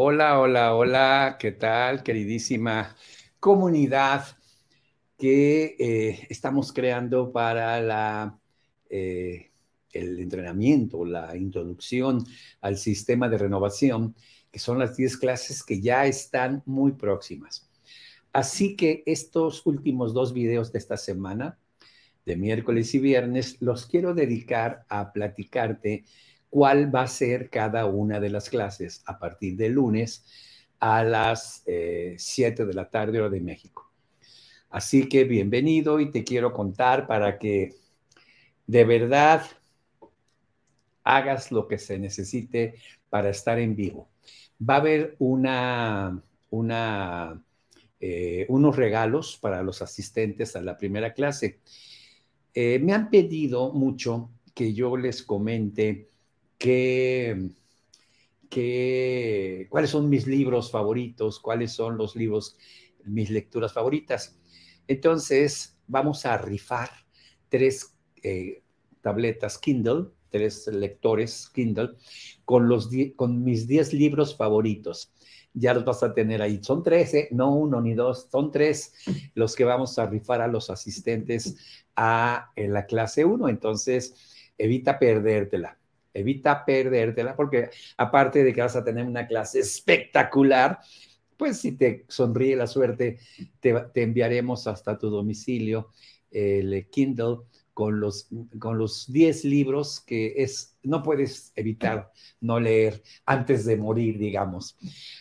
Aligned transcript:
Hola, 0.00 0.38
hola, 0.38 0.76
hola, 0.76 1.36
¿qué 1.40 1.50
tal, 1.50 2.04
queridísima 2.04 2.94
comunidad 3.40 4.24
que 5.18 5.74
eh, 5.76 6.26
estamos 6.30 6.72
creando 6.72 7.32
para 7.32 7.80
la, 7.80 8.38
eh, 8.88 9.50
el 9.92 10.20
entrenamiento, 10.20 11.04
la 11.04 11.36
introducción 11.36 12.24
al 12.60 12.76
sistema 12.76 13.28
de 13.28 13.38
renovación, 13.38 14.14
que 14.52 14.60
son 14.60 14.78
las 14.78 14.96
10 14.96 15.16
clases 15.16 15.64
que 15.64 15.80
ya 15.80 16.06
están 16.06 16.62
muy 16.64 16.92
próximas. 16.92 17.68
Así 18.32 18.76
que 18.76 19.02
estos 19.04 19.66
últimos 19.66 20.14
dos 20.14 20.32
videos 20.32 20.70
de 20.70 20.78
esta 20.78 20.96
semana, 20.96 21.58
de 22.24 22.36
miércoles 22.36 22.94
y 22.94 23.00
viernes, 23.00 23.56
los 23.60 23.86
quiero 23.86 24.14
dedicar 24.14 24.84
a 24.88 25.12
platicarte 25.12 26.04
cuál 26.50 26.94
va 26.94 27.02
a 27.02 27.06
ser 27.08 27.50
cada 27.50 27.86
una 27.86 28.20
de 28.20 28.30
las 28.30 28.48
clases 28.48 29.02
a 29.06 29.18
partir 29.18 29.56
de 29.56 29.68
lunes 29.68 30.24
a 30.80 31.02
las 31.02 31.64
7 31.64 32.62
eh, 32.62 32.66
de 32.66 32.74
la 32.74 32.88
tarde 32.88 33.20
hora 33.20 33.30
de 33.30 33.40
México. 33.40 33.90
Así 34.70 35.08
que 35.08 35.24
bienvenido 35.24 35.98
y 35.98 36.10
te 36.10 36.24
quiero 36.24 36.52
contar 36.52 37.06
para 37.06 37.38
que 37.38 37.74
de 38.66 38.84
verdad 38.84 39.42
hagas 41.04 41.50
lo 41.50 41.66
que 41.66 41.78
se 41.78 41.98
necesite 41.98 42.74
para 43.08 43.30
estar 43.30 43.58
en 43.58 43.74
vivo. 43.74 44.08
Va 44.60 44.74
a 44.74 44.78
haber 44.78 45.16
una, 45.18 46.22
una, 46.50 47.42
eh, 47.98 48.44
unos 48.48 48.76
regalos 48.76 49.38
para 49.40 49.62
los 49.62 49.80
asistentes 49.80 50.54
a 50.54 50.60
la 50.60 50.76
primera 50.76 51.14
clase. 51.14 51.60
Eh, 52.52 52.78
me 52.80 52.92
han 52.92 53.08
pedido 53.08 53.72
mucho 53.72 54.30
que 54.54 54.74
yo 54.74 54.96
les 54.96 55.22
comente 55.22 56.08
qué, 56.58 57.48
cuáles 59.70 59.90
son 59.90 60.08
mis 60.08 60.26
libros 60.26 60.70
favoritos, 60.70 61.38
cuáles 61.40 61.72
son 61.72 61.96
los 61.96 62.16
libros, 62.16 62.56
mis 63.04 63.30
lecturas 63.30 63.72
favoritas. 63.72 64.38
Entonces, 64.86 65.78
vamos 65.86 66.26
a 66.26 66.36
rifar 66.36 66.90
tres 67.48 67.94
eh, 68.22 68.62
tabletas 69.00 69.58
Kindle, 69.58 70.06
tres 70.30 70.66
lectores 70.66 71.48
Kindle, 71.50 71.90
con, 72.44 72.68
los 72.68 72.90
con 73.16 73.44
mis 73.44 73.66
diez 73.66 73.92
libros 73.92 74.36
favoritos. 74.36 75.12
Ya 75.54 75.74
los 75.74 75.84
vas 75.84 76.02
a 76.02 76.14
tener 76.14 76.42
ahí. 76.42 76.60
Son 76.62 76.82
tres, 76.82 77.12
no 77.30 77.54
uno 77.54 77.80
ni 77.80 77.94
dos, 77.94 78.28
son 78.30 78.50
tres 78.50 78.92
los 79.34 79.56
que 79.56 79.64
vamos 79.64 79.98
a 79.98 80.06
rifar 80.06 80.40
a 80.40 80.46
los 80.46 80.70
asistentes 80.70 81.56
a 81.96 82.52
en 82.54 82.72
la 82.72 82.86
clase 82.86 83.24
1. 83.24 83.48
Entonces, 83.48 84.14
evita 84.56 84.98
perdértela 84.98 85.78
evita 86.18 86.64
perdértela, 86.64 87.34
porque 87.36 87.70
aparte 87.96 88.44
de 88.44 88.52
que 88.52 88.60
vas 88.60 88.76
a 88.76 88.84
tener 88.84 89.04
una 89.04 89.26
clase 89.26 89.60
espectacular, 89.60 90.78
pues 91.36 91.60
si 91.60 91.72
te 91.72 92.04
sonríe 92.08 92.56
la 92.56 92.66
suerte, 92.66 93.18
te, 93.60 93.90
enviaremos 93.94 94.66
hasta 94.66 94.98
tu 94.98 95.08
domicilio 95.08 95.90
el 96.30 96.88
Kindle 96.90 97.38
con 97.78 98.00
los, 98.00 98.28
con 98.58 98.76
los 98.76 99.10
10 99.12 99.44
libros 99.44 100.00
que 100.00 100.34
es, 100.38 100.76
no 100.82 101.00
puedes 101.00 101.52
evitar 101.54 102.10
no 102.40 102.58
leer 102.58 103.04
antes 103.24 103.64
de 103.64 103.76
morir, 103.76 104.18
digamos. 104.18 104.76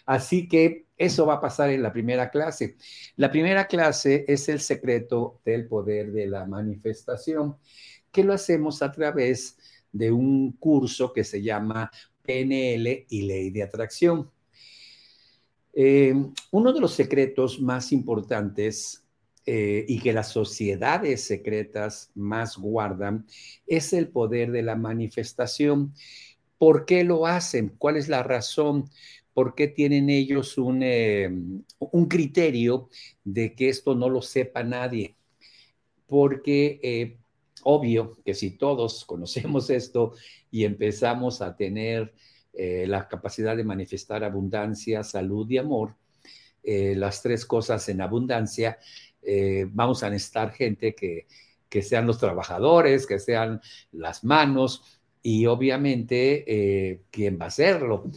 Así 0.08 0.48
que 0.48 0.88
eso 0.98 1.28
va 1.28 1.36
a 1.36 1.42
pasar 1.42 1.70
en 1.70 1.84
la 1.84 1.94
primera 1.94 2.32
clase. 2.32 2.78
La 3.16 3.30
primera 3.30 3.68
clase 3.68 4.26
es 4.28 4.50
el 4.50 4.60
secreto 4.60 5.40
del 5.46 5.68
poder 5.68 6.12
de 6.12 6.26
la 6.26 6.48
manifestación, 6.48 7.58
que 8.12 8.24
lo 8.24 8.34
hacemos 8.34 8.82
a 8.82 8.92
través 8.92 9.58
de 9.58 9.77
un 9.94 10.54
curso 10.54 11.12
que 11.12 11.24
se 11.24 11.42
llama 11.42 11.92
PNL 12.28 13.06
y 13.10 13.22
Ley 13.24 13.50
de 13.50 13.64
Atracción. 13.64 14.30
Eh, 15.74 16.14
uno 16.52 16.74
de 16.74 16.80
los 16.80 16.94
secretos 16.94 17.62
más 17.62 17.92
importantes 17.92 19.06
eh, 19.46 19.86
y 19.88 20.00
que 20.00 20.12
las 20.12 20.30
sociedades 20.30 21.24
secretas 21.24 22.12
más 22.16 22.58
guardan 22.58 23.26
es 23.66 23.94
el 23.94 24.10
poder 24.10 24.52
de 24.52 24.64
la 24.64 24.76
manifestación. 24.76 25.94
¿Por 26.58 26.86
qué 26.86 27.04
lo 27.04 27.28
hacen? 27.28 27.76
¿Cuál 27.78 27.98
es 27.98 28.10
la 28.10 28.24
razón? 28.24 28.90
¿Por 29.34 29.54
qué 29.54 29.68
tienen 29.68 30.10
ellos 30.10 30.58
un, 30.58 30.82
eh, 30.82 31.30
un 31.80 32.08
criterio 32.08 32.90
de 33.24 33.54
que 33.54 33.70
esto 33.70 33.94
no 33.96 34.10
lo 34.10 34.22
sepa 34.22 34.64
nadie? 34.64 35.16
Porque 36.08 37.20
obvio 37.70 38.18
que 38.24 38.34
si 38.34 38.52
todos 38.52 39.04
conocemos 39.04 39.70
esto 39.70 40.14
y 40.50 40.64
empezamos 40.64 41.42
a 41.42 41.56
tener 41.56 42.14
eh, 42.54 42.86
la 42.88 43.10
capacidad 43.10 43.58
de 43.58 43.66
manifestar 43.66 44.24
abundancia, 44.24 45.04
salud 45.04 45.50
y 45.50 45.58
amor, 45.58 45.96
eh, 46.64 46.96
las 46.96 47.22
tres 47.22 47.46
cosas 47.46 47.88
en 47.90 48.00
abundancia, 48.00 48.80
eh, 49.22 49.68
vamos 49.70 50.02
a 50.04 50.10
necesitar 50.10 50.54
gente 50.54 50.96
que, 50.96 51.28
que, 51.68 51.82
sean 51.82 52.08
los 52.08 52.20
trabajadores, 52.20 53.06
que 53.06 53.20
sean 53.20 53.60
las 53.92 54.24
manos 54.24 55.02
y 55.22 55.46
obviamente 55.46 57.04
quién 57.12 57.38
va 57.38 57.46
a 57.46 57.48
hacerlo. 57.50 58.10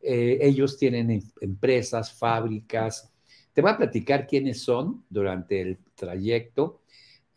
ellos 0.00 0.78
tienen 0.78 1.10
em, 1.10 1.22
empresas, 1.42 2.10
fábricas. 2.12 3.12
Te 3.52 3.60
voy 3.60 3.72
a 3.72 3.76
platicar 3.76 4.26
quiénes 4.26 4.62
son 4.62 5.04
durante 5.10 5.60
el 5.60 5.78
trayecto 5.94 6.80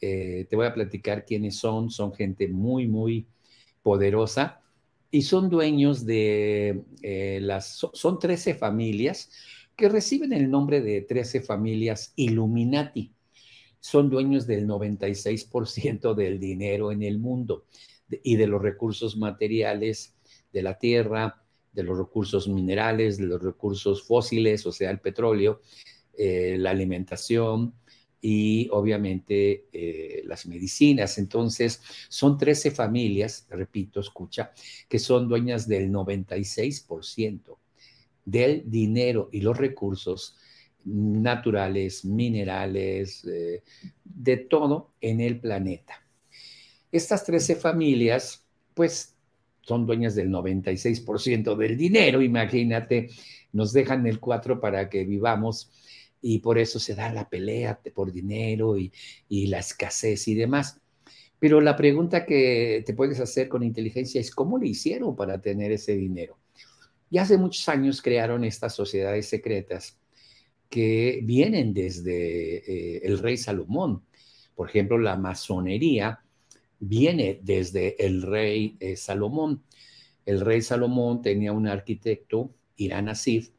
eh, 0.01 0.45
te 0.49 0.55
voy 0.55 0.65
a 0.65 0.73
platicar 0.73 1.25
quiénes 1.25 1.57
son. 1.57 1.89
Son 1.89 2.13
gente 2.13 2.47
muy, 2.47 2.87
muy 2.87 3.27
poderosa 3.81 4.61
y 5.11 5.21
son 5.21 5.49
dueños 5.49 6.05
de 6.05 6.83
eh, 7.01 7.39
las, 7.41 7.77
son 7.93 8.19
13 8.19 8.55
familias 8.55 9.31
que 9.75 9.89
reciben 9.89 10.33
el 10.33 10.49
nombre 10.49 10.81
de 10.81 11.01
13 11.01 11.41
familias 11.41 12.13
Illuminati. 12.15 13.13
Son 13.79 14.09
dueños 14.09 14.47
del 14.47 14.67
96% 14.67 16.15
del 16.15 16.39
dinero 16.39 16.91
en 16.91 17.03
el 17.03 17.19
mundo 17.19 17.65
y 18.23 18.35
de 18.35 18.47
los 18.47 18.61
recursos 18.61 19.15
materiales 19.17 20.15
de 20.51 20.61
la 20.63 20.77
tierra, 20.77 21.43
de 21.71 21.83
los 21.83 21.97
recursos 21.97 22.47
minerales, 22.47 23.17
de 23.17 23.27
los 23.27 23.41
recursos 23.41 24.03
fósiles, 24.03 24.65
o 24.65 24.71
sea, 24.71 24.89
el 24.89 24.99
petróleo, 24.99 25.61
eh, 26.17 26.57
la 26.57 26.71
alimentación, 26.71 27.75
y 28.21 28.67
obviamente 28.71 29.65
eh, 29.71 30.23
las 30.25 30.45
medicinas. 30.47 31.17
Entonces, 31.17 31.81
son 32.09 32.37
13 32.37 32.71
familias, 32.71 33.45
repito, 33.49 33.99
escucha, 33.99 34.51
que 34.87 34.99
son 34.99 35.27
dueñas 35.27 35.67
del 35.67 35.91
96% 35.91 37.57
del 38.25 38.69
dinero 38.69 39.29
y 39.31 39.39
los 39.39 39.57
recursos 39.57 40.35
naturales, 40.83 42.03
minerales, 42.05 43.23
eh, 43.25 43.63
de 44.03 44.37
todo 44.37 44.91
en 44.99 45.21
el 45.21 45.39
planeta. 45.39 46.03
Estas 46.91 47.23
13 47.25 47.55
familias, 47.55 48.43
pues, 48.73 49.15
son 49.61 49.85
dueñas 49.85 50.15
del 50.15 50.29
96% 50.29 51.55
del 51.55 51.77
dinero, 51.77 52.21
imagínate, 52.21 53.09
nos 53.51 53.73
dejan 53.73 54.05
el 54.07 54.19
4 54.19 54.61
para 54.61 54.89
que 54.89 55.03
vivamos 55.03 55.69
y 56.21 56.39
por 56.39 56.57
eso 56.57 56.79
se 56.79 56.95
da 56.95 57.11
la 57.11 57.29
pelea 57.29 57.79
por 57.93 58.11
dinero 58.11 58.77
y, 58.77 58.91
la 59.47 59.59
escasez 59.59 60.27
y 60.27 60.35
demás. 60.35 60.79
Pero 61.39 61.61
la 61.61 61.75
pregunta 61.75 62.25
que 62.25 62.83
te 62.85 62.93
puedes 62.93 63.19
hacer 63.19 63.47
con 63.47 63.63
inteligencia 63.63 64.19
es, 64.19 64.31
¿cómo 64.31 64.57
le 64.57 64.67
hicieron 64.67 65.15
para 65.15 65.39
tener 65.41 65.71
ese 65.71 65.95
dinero? 65.95 66.37
Y 67.09 67.19
hace 67.19 67.37
muchos 67.37 67.69
años 67.69 68.01
crearon 68.01 68.43
estas 68.43 68.75
sociedades 68.75 69.27
secretas 69.27 69.99
que 70.69 71.21
vienen 71.23 71.73
desde 71.73 72.57
eh, 72.57 73.01
el 73.03 73.19
rey 73.19 73.37
Salomón. 73.37 74.03
Por 74.55 74.69
ejemplo, 74.69 74.97
la 74.97 75.15
masonería 75.15 76.19
viene 76.79 77.39
desde 77.43 78.03
el 78.05 78.23
rey 78.23 78.75
eh, 78.79 78.95
Salomón. 78.95 79.63
El 80.25 80.41
rey 80.41 80.61
Salomón 80.61 81.21
tenía 81.21 81.53
un 81.53 81.67
arquitecto, 81.67 82.51
Irán 82.75 83.07
Asif, 83.09 83.51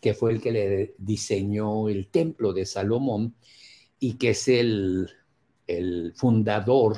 que 0.00 0.14
fue 0.14 0.32
el 0.32 0.40
que 0.40 0.52
le 0.52 0.94
diseñó 0.98 1.88
el 1.88 2.08
templo 2.08 2.52
de 2.52 2.66
Salomón 2.66 3.34
y 3.98 4.14
que 4.14 4.30
es 4.30 4.48
el, 4.48 5.10
fundador 6.16 6.96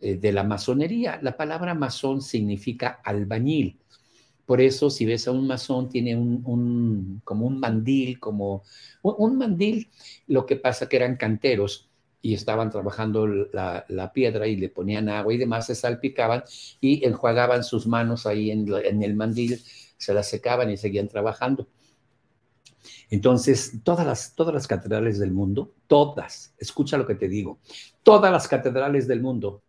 eh, 0.00 0.16
de 0.16 0.32
la 0.32 0.42
masonería. 0.42 1.20
La 1.22 1.36
palabra 1.36 1.74
masón 1.74 2.20
significa 2.20 3.00
albañil. 3.04 3.78
Por 4.44 4.60
eso, 4.60 4.90
si 4.90 5.06
ves 5.06 5.28
a 5.28 5.30
un 5.30 5.46
masón, 5.46 5.88
tiene 5.88 6.16
un, 6.16 7.20
como 7.24 7.46
un 7.46 7.60
mandil, 7.60 8.18
como 8.18 8.64
un, 9.02 9.38
mandil, 9.38 9.88
lo 10.26 10.46
que 10.46 10.56
pasa 10.56 10.88
que 10.88 10.96
eran 10.96 11.16
canteros 11.16 11.88
y 12.20 12.34
estaban 12.34 12.70
trabajando 12.70 13.26
la, 13.26 14.10
piedra 14.12 14.48
y 14.48 14.56
le 14.56 14.68
ponían 14.68 15.08
agua 15.08 15.32
y 15.32 15.38
demás, 15.38 15.66
se 15.66 15.74
salpicaban 15.76 16.42
y 16.80 17.06
enjuagaban 17.06 17.62
sus 17.62 17.86
manos 17.86 18.26
ahí 18.26 18.50
en, 18.50 18.66
en 18.84 19.02
el 19.02 19.14
mandil, 19.14 19.60
se 19.96 20.12
las 20.12 20.28
secaban 20.28 20.70
y 20.70 20.76
seguían 20.76 21.08
trabajando. 21.08 21.68
Entonces, 23.12 23.80
todas 23.84 24.06
las, 24.06 24.34
todas 24.34 24.54
las 24.54 24.66
catedrales 24.66 25.18
del 25.18 25.32
mundo, 25.32 25.74
todas, 25.86 26.54
escucha 26.56 26.96
lo 26.96 27.06
que 27.06 27.14
te 27.14 27.28
digo, 27.28 27.60
todas 28.02 28.32
las 28.32 28.48
catedrales 28.48 29.06
del 29.06 29.20
mundo 29.20 29.62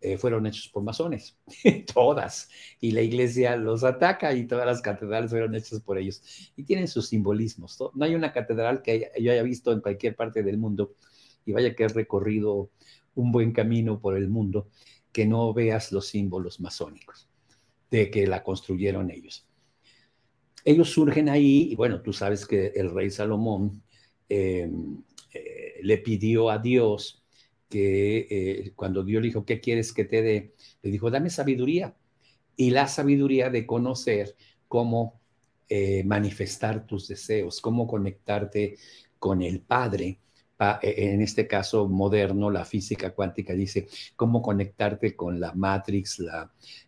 eh, 0.00 0.16
fueron 0.16 0.46
hechos 0.46 0.68
por 0.68 0.82
masones, 0.82 1.36
todas, 1.92 2.48
y 2.80 2.92
la 2.92 3.02
iglesia 3.02 3.56
los 3.56 3.84
ataca 3.84 4.32
y 4.32 4.46
todas 4.46 4.64
las 4.64 4.80
catedrales 4.80 5.30
fueron 5.30 5.54
hechas 5.54 5.80
por 5.80 5.98
ellos. 5.98 6.22
Y 6.56 6.62
tienen 6.62 6.88
sus 6.88 7.08
simbolismos. 7.08 7.78
No 7.92 8.06
hay 8.06 8.14
una 8.14 8.32
catedral 8.32 8.80
que 8.80 9.12
yo 9.20 9.32
haya 9.32 9.42
visto 9.42 9.70
en 9.72 9.82
cualquier 9.82 10.16
parte 10.16 10.42
del 10.42 10.56
mundo, 10.56 10.94
y 11.44 11.52
vaya 11.52 11.74
que 11.74 11.84
he 11.84 11.88
recorrido 11.88 12.70
un 13.14 13.32
buen 13.32 13.52
camino 13.52 14.00
por 14.00 14.16
el 14.16 14.30
mundo, 14.30 14.70
que 15.12 15.26
no 15.26 15.52
veas 15.52 15.92
los 15.92 16.06
símbolos 16.08 16.58
masónicos 16.58 17.28
de 17.90 18.10
que 18.10 18.26
la 18.26 18.42
construyeron 18.42 19.10
ellos. 19.10 19.47
Ellos 20.64 20.90
surgen 20.90 21.28
ahí, 21.28 21.68
y 21.70 21.76
bueno, 21.76 22.00
tú 22.00 22.12
sabes 22.12 22.46
que 22.46 22.72
el 22.74 22.90
rey 22.90 23.10
Salomón 23.10 23.82
em, 24.28 25.02
eh, 25.32 25.80
le 25.82 25.98
pidió 25.98 26.50
a 26.50 26.58
Dios 26.58 27.22
que 27.68 28.26
eh, 28.30 28.72
cuando 28.74 29.02
Dios 29.02 29.22
le 29.22 29.28
dijo, 29.28 29.44
¿qué 29.44 29.60
quieres 29.60 29.92
que 29.92 30.04
te 30.04 30.22
dé? 30.22 30.54
Le 30.82 30.90
dijo, 30.90 31.10
dame 31.10 31.30
sabiduría. 31.30 31.94
Y 32.56 32.70
la 32.70 32.88
sabiduría 32.88 33.50
de 33.50 33.66
conocer 33.66 34.34
cómo 34.66 35.20
eh, 35.68 36.02
manifestar 36.04 36.86
tus 36.86 37.08
deseos, 37.08 37.60
cómo 37.60 37.86
conectarte 37.86 38.76
con 39.18 39.42
el 39.42 39.60
Padre. 39.60 40.18
En 40.82 41.22
este 41.22 41.46
caso 41.46 41.88
moderno, 41.88 42.50
la 42.50 42.64
física 42.64 43.14
cuántica 43.14 43.52
dice 43.52 43.86
cómo 44.16 44.42
conectarte 44.42 45.14
con 45.14 45.38
la 45.38 45.52
matrix, 45.52 46.20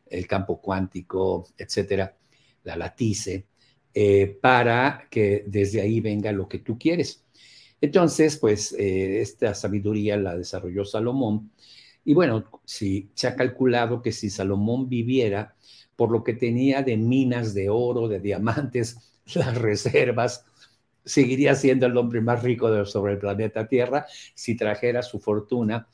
el 0.07 0.27
campo 0.27 0.61
cuántico, 0.61 1.47
etcétera, 1.57 2.17
la 2.65 2.75
latice, 2.75 3.47
eh, 3.93 4.39
para 4.41 5.09
que 5.11 5.45
desde 5.49 5.81
ahí 5.81 6.01
venga 6.01 6.31
lo 6.31 6.49
que 6.49 6.61
tú 6.61 6.79
quieres. 6.79 7.25
Entonces, 7.81 8.37
pues 8.37 8.73
eh, 8.79 9.21
esta 9.21 9.55
sabiduría 9.55 10.17
la 10.17 10.37
desarrolló 10.37 10.85
Salomón. 10.85 11.51
Y 12.05 12.15
bueno, 12.15 12.63
si 12.65 13.11
se 13.15 13.27
ha 13.29 13.37
calculado 13.37 14.03
que 14.03 14.13
si 14.13 14.31
Salomón 14.31 14.89
viviera 14.89 15.57
por 15.97 16.11
lo 16.13 16.23
que 16.25 16.35
tenía 16.35 16.83
de 16.83 16.97
minas 16.97 17.53
de 17.55 17.69
oro, 17.69 18.09
de 18.09 18.21
diamantes, 18.21 18.97
las 19.35 19.57
reservas, 19.59 20.45
seguiría 21.05 21.55
siendo 21.55 21.87
el 21.87 21.97
hombre 21.97 22.21
más 22.21 22.43
rico 22.43 22.85
sobre 22.87 23.15
el 23.15 23.19
planeta 23.19 23.67
Tierra 23.69 24.07
si 24.35 24.57
trajera 24.57 25.03
su 25.03 25.19
fortuna, 25.19 25.89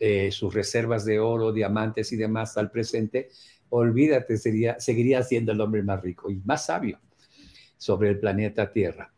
eh, 0.00 0.30
sus 0.32 0.52
reservas 0.52 1.04
de 1.04 1.18
oro, 1.18 1.52
diamantes 1.52 2.12
y 2.12 2.16
demás 2.16 2.56
al 2.58 2.70
presente. 2.70 3.30
Olvídate, 3.70 4.36
sería, 4.36 4.78
seguiría 4.80 5.22
siendo 5.22 5.52
el 5.52 5.60
hombre 5.60 5.82
más 5.82 6.02
rico 6.02 6.30
y 6.30 6.40
más 6.44 6.66
sabio 6.66 6.98
sobre 7.78 8.10
el 8.10 8.18
planeta 8.18 8.70
Tierra. 8.70 9.14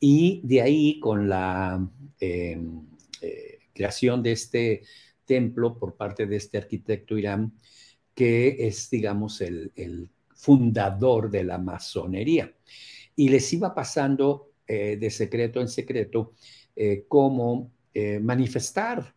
Y 0.00 0.40
de 0.44 0.62
ahí, 0.62 1.00
con 1.00 1.28
la 1.28 1.86
em, 2.20 2.86
eh, 3.20 3.58
creación 3.74 4.22
de 4.22 4.32
este 4.32 4.82
templo 5.24 5.78
por 5.78 5.96
parte 5.96 6.26
de 6.26 6.36
este 6.36 6.58
arquitecto 6.58 7.18
Irán, 7.18 7.52
que 8.14 8.66
es, 8.66 8.88
digamos, 8.88 9.40
el, 9.40 10.10
fundador 10.36 11.30
de 11.30 11.42
la 11.42 11.56
masonería. 11.56 12.52
Y 13.16 13.30
les 13.30 13.50
iba 13.54 13.74
pasando 13.74 14.50
eh, 14.66 14.98
de 15.00 15.08
secreto 15.08 15.60
en 15.62 15.68
secreto 15.68 16.34
eh, 16.76 17.04
cómo 17.08 17.72
manifestar, 18.20 19.13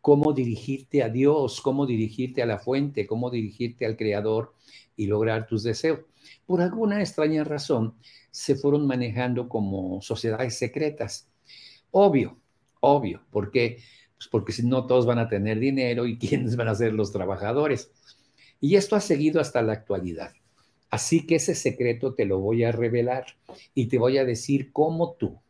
cómo 0.00 0.32
dirigirte 0.32 1.02
a 1.02 1.08
Dios, 1.08 1.60
cómo 1.60 1.86
dirigirte 1.86 2.42
a 2.42 2.46
la 2.46 2.58
fuente, 2.58 3.06
cómo 3.06 3.30
dirigirte 3.30 3.86
al 3.86 3.96
Creador 3.96 4.54
y 4.96 5.06
lograr 5.06 5.46
tus 5.46 5.62
deseos. 5.62 6.00
Por 6.46 6.60
alguna 6.60 7.00
extraña 7.00 7.44
razón, 7.44 7.94
se 8.30 8.54
fueron 8.54 8.86
manejando 8.86 9.48
como 9.48 10.00
sociedades 10.02 10.58
secretas. 10.58 11.28
Obvio, 11.90 12.38
obvio, 12.80 13.22
¿por 13.30 13.50
qué? 13.50 13.78
Pues 14.16 14.28
porque 14.28 14.52
si 14.52 14.66
no 14.66 14.86
todos 14.86 15.06
van 15.06 15.18
a 15.18 15.28
tener 15.28 15.58
dinero 15.58 16.06
y 16.06 16.18
quiénes 16.18 16.56
van 16.56 16.68
a 16.68 16.74
ser 16.74 16.92
los 16.92 17.12
trabajadores. 17.12 17.90
Y 18.60 18.76
esto 18.76 18.96
ha 18.96 19.00
seguido 19.00 19.40
hasta 19.40 19.62
la 19.62 19.72
actualidad. 19.72 20.32
Así 20.90 21.26
que 21.26 21.36
ese 21.36 21.54
secreto 21.54 22.14
te 22.14 22.24
lo 22.24 22.40
voy 22.40 22.64
a 22.64 22.72
revelar 22.72 23.24
y 23.74 23.86
te 23.86 23.96
voy 23.96 24.18
a 24.18 24.24
decir 24.24 24.72
cómo 24.72 25.12
tú, 25.12 25.40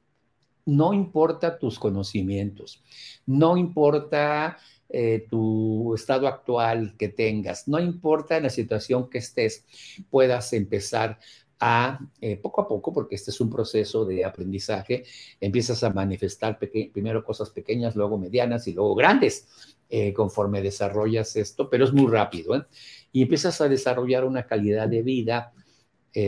no 0.70 0.94
importa 0.94 1.58
tus 1.58 1.78
conocimientos, 1.78 2.82
no 3.26 3.56
importa 3.56 4.56
eh, 4.88 5.26
tu 5.28 5.94
estado 5.94 6.28
actual 6.28 6.94
que 6.96 7.08
tengas, 7.08 7.66
no 7.66 7.80
importa 7.80 8.38
la 8.38 8.50
situación 8.50 9.10
que 9.10 9.18
estés, 9.18 9.64
puedas 10.10 10.52
empezar 10.52 11.18
a 11.58 11.98
eh, 12.20 12.36
poco 12.36 12.62
a 12.62 12.68
poco, 12.68 12.92
porque 12.92 13.16
este 13.16 13.32
es 13.32 13.40
un 13.40 13.50
proceso 13.50 14.04
de 14.04 14.24
aprendizaje, 14.24 15.04
empiezas 15.40 15.82
a 15.82 15.90
manifestar 15.90 16.56
primero 16.58 17.24
cosas 17.24 17.50
pequeñas, 17.50 17.96
luego 17.96 18.16
medianas 18.16 18.68
y 18.68 18.72
luego 18.72 18.94
grandes, 18.94 19.76
eh, 19.88 20.12
conforme 20.12 20.62
desarrollas 20.62 21.34
esto, 21.34 21.68
pero 21.68 21.84
es 21.84 21.92
muy 21.92 22.08
rápido, 22.08 22.64
y 23.10 23.22
empiezas 23.22 23.60
a 23.60 23.68
desarrollar 23.68 24.24
una 24.24 24.46
calidad 24.46 24.88
de 24.88 25.02
vida, 25.02 25.52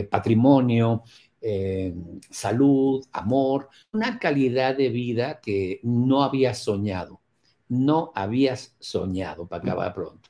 patrimonio, 0.09 1.03
salud, 2.29 3.05
amor, 3.11 3.69
una 3.91 4.17
calidad 4.19 4.77
de 4.77 4.89
vida 4.89 5.41
que 5.41 5.79
no 5.83 6.23
habías 6.23 6.59
soñado, 6.59 7.21
no 7.67 8.11
habías 8.15 8.75
soñado 8.79 9.47
para 9.47 9.63
acabar 9.63 9.93
pronto. 9.93 10.29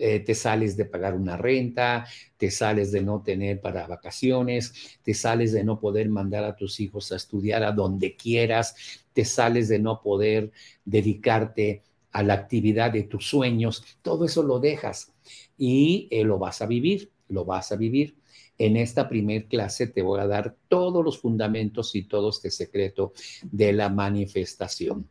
Eh, 0.00 0.20
te 0.20 0.34
sales 0.34 0.76
de 0.76 0.84
pagar 0.84 1.14
una 1.14 1.36
renta, 1.36 2.06
te 2.36 2.52
sales 2.52 2.92
de 2.92 3.02
no 3.02 3.20
tener 3.22 3.60
para 3.60 3.86
vacaciones, 3.88 4.98
te 5.02 5.12
sales 5.12 5.52
de 5.52 5.64
no 5.64 5.80
poder 5.80 6.08
mandar 6.08 6.44
a 6.44 6.54
tus 6.54 6.78
hijos 6.78 7.10
a 7.10 7.16
estudiar 7.16 7.64
a 7.64 7.72
donde 7.72 8.14
quieras, 8.14 8.76
te 9.12 9.24
sales 9.24 9.68
de 9.68 9.80
no 9.80 10.00
poder 10.00 10.52
dedicarte 10.84 11.82
a 12.12 12.22
la 12.22 12.34
actividad 12.34 12.92
de 12.92 13.04
tus 13.04 13.28
sueños, 13.28 13.98
todo 14.00 14.24
eso 14.24 14.44
lo 14.44 14.60
dejas 14.60 15.12
y 15.56 16.06
eh, 16.12 16.22
lo 16.22 16.38
vas 16.38 16.62
a 16.62 16.66
vivir, 16.66 17.10
lo 17.28 17.44
vas 17.44 17.72
a 17.72 17.76
vivir. 17.76 18.16
En 18.58 18.76
esta 18.76 19.08
primer 19.08 19.46
clase 19.46 19.86
te 19.86 20.02
voy 20.02 20.20
a 20.20 20.26
dar 20.26 20.56
todos 20.68 21.04
los 21.04 21.18
fundamentos 21.18 21.94
y 21.94 22.02
todo 22.02 22.30
este 22.30 22.50
secreto 22.50 23.12
de 23.42 23.72
la 23.72 23.88
manifestación. 23.88 25.08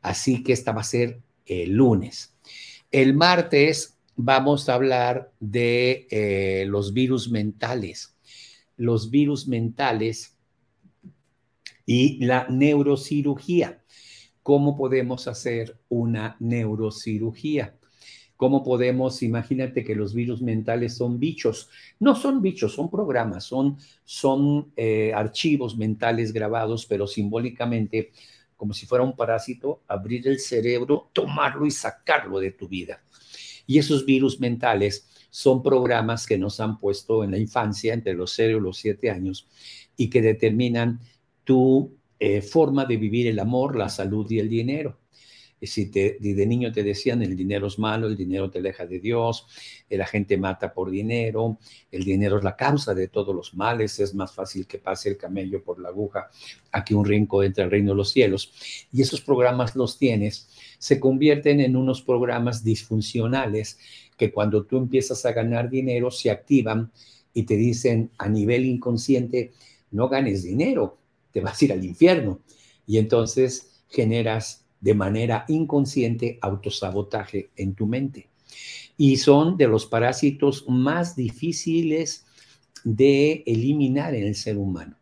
Así 0.00 0.42
que 0.42 0.52
esta 0.52 0.72
va 0.72 0.82
a 0.82 0.84
ser 0.84 1.20
el 1.44 1.72
lunes. 1.72 2.36
El 2.90 3.14
martes 3.14 3.98
vamos 4.16 4.68
a 4.68 4.74
hablar 4.74 5.32
de 5.40 6.06
eh, 6.10 6.64
los 6.66 6.92
virus 6.92 7.30
mentales. 7.30 8.16
Los 8.76 9.10
virus 9.10 9.48
mentales 9.48 10.36
y 11.86 12.24
la 12.24 12.46
neurocirugía. 12.48 13.82
¿Cómo 14.42 14.76
podemos 14.76 15.26
hacer 15.26 15.78
una 15.88 16.36
neurocirugía? 16.38 17.76
¿Cómo 18.36 18.64
podemos, 18.64 19.22
imagínate 19.22 19.84
que 19.84 19.94
los 19.94 20.12
virus 20.12 20.42
mentales 20.42 20.96
son 20.96 21.20
bichos? 21.20 21.68
No 22.00 22.16
son 22.16 22.42
bichos, 22.42 22.74
son 22.74 22.90
programas, 22.90 23.44
son, 23.44 23.78
son 24.04 24.72
eh, 24.76 25.12
archivos 25.14 25.76
mentales 25.76 26.32
grabados, 26.32 26.84
pero 26.86 27.06
simbólicamente, 27.06 28.10
como 28.56 28.74
si 28.74 28.86
fuera 28.86 29.04
un 29.04 29.14
parásito, 29.14 29.82
abrir 29.86 30.26
el 30.26 30.40
cerebro, 30.40 31.10
tomarlo 31.12 31.64
y 31.64 31.70
sacarlo 31.70 32.40
de 32.40 32.50
tu 32.50 32.66
vida. 32.66 33.02
Y 33.66 33.78
esos 33.78 34.04
virus 34.04 34.40
mentales 34.40 35.08
son 35.30 35.62
programas 35.62 36.26
que 36.26 36.36
nos 36.36 36.58
han 36.58 36.78
puesto 36.80 37.22
en 37.22 37.30
la 37.30 37.38
infancia, 37.38 37.94
entre 37.94 38.14
los 38.14 38.32
0 38.34 38.58
y 38.58 38.60
los 38.60 38.78
7 38.78 39.10
años, 39.10 39.48
y 39.96 40.10
que 40.10 40.20
determinan 40.20 41.00
tu 41.44 41.96
eh, 42.18 42.42
forma 42.42 42.84
de 42.84 42.96
vivir 42.96 43.28
el 43.28 43.38
amor, 43.38 43.76
la 43.76 43.88
salud 43.88 44.28
y 44.30 44.40
el 44.40 44.48
dinero. 44.48 44.98
Si 45.66 45.90
te, 45.90 46.18
de 46.20 46.46
niño 46.46 46.72
te 46.72 46.82
decían 46.82 47.22
el 47.22 47.36
dinero 47.36 47.66
es 47.66 47.78
malo, 47.78 48.06
el 48.06 48.16
dinero 48.16 48.50
te 48.50 48.58
aleja 48.58 48.86
de 48.86 49.00
Dios, 49.00 49.46
la 49.88 50.06
gente 50.06 50.36
mata 50.36 50.72
por 50.72 50.90
dinero, 50.90 51.58
el 51.90 52.04
dinero 52.04 52.38
es 52.38 52.44
la 52.44 52.56
causa 52.56 52.94
de 52.94 53.08
todos 53.08 53.34
los 53.34 53.54
males, 53.54 54.00
es 54.00 54.14
más 54.14 54.34
fácil 54.34 54.66
que 54.66 54.78
pase 54.78 55.10
el 55.10 55.16
camello 55.16 55.62
por 55.62 55.80
la 55.80 55.88
aguja 55.88 56.30
a 56.72 56.84
que 56.84 56.94
un 56.94 57.04
rinco 57.04 57.42
entre 57.42 57.64
al 57.64 57.70
reino 57.70 57.92
de 57.92 57.96
los 57.96 58.10
cielos. 58.10 58.52
Y 58.92 59.02
esos 59.02 59.20
programas 59.20 59.76
los 59.76 59.98
tienes 59.98 60.48
se 60.78 61.00
convierten 61.00 61.60
en 61.60 61.76
unos 61.76 62.02
programas 62.02 62.64
disfuncionales 62.64 63.78
que 64.16 64.32
cuando 64.32 64.64
tú 64.64 64.76
empiezas 64.76 65.24
a 65.26 65.32
ganar 65.32 65.70
dinero 65.70 66.10
se 66.10 66.30
activan 66.30 66.92
y 67.32 67.44
te 67.44 67.56
dicen 67.56 68.10
a 68.18 68.28
nivel 68.28 68.64
inconsciente, 68.64 69.52
no 69.90 70.08
ganes 70.08 70.42
dinero, 70.42 70.98
te 71.32 71.40
vas 71.40 71.60
a 71.60 71.64
ir 71.64 71.72
al 71.72 71.84
infierno. 71.84 72.40
Y 72.86 72.98
entonces 72.98 73.82
generas 73.88 74.63
de 74.84 74.92
manera 74.92 75.46
inconsciente 75.48 76.38
autosabotaje 76.42 77.48
en 77.56 77.74
tu 77.74 77.86
mente. 77.86 78.28
Y 78.98 79.16
son 79.16 79.56
de 79.56 79.66
los 79.66 79.86
parásitos 79.86 80.66
más 80.68 81.16
difíciles 81.16 82.26
de 82.84 83.42
eliminar 83.46 84.14
en 84.14 84.26
el 84.26 84.34
ser 84.34 84.58
humano. 84.58 84.98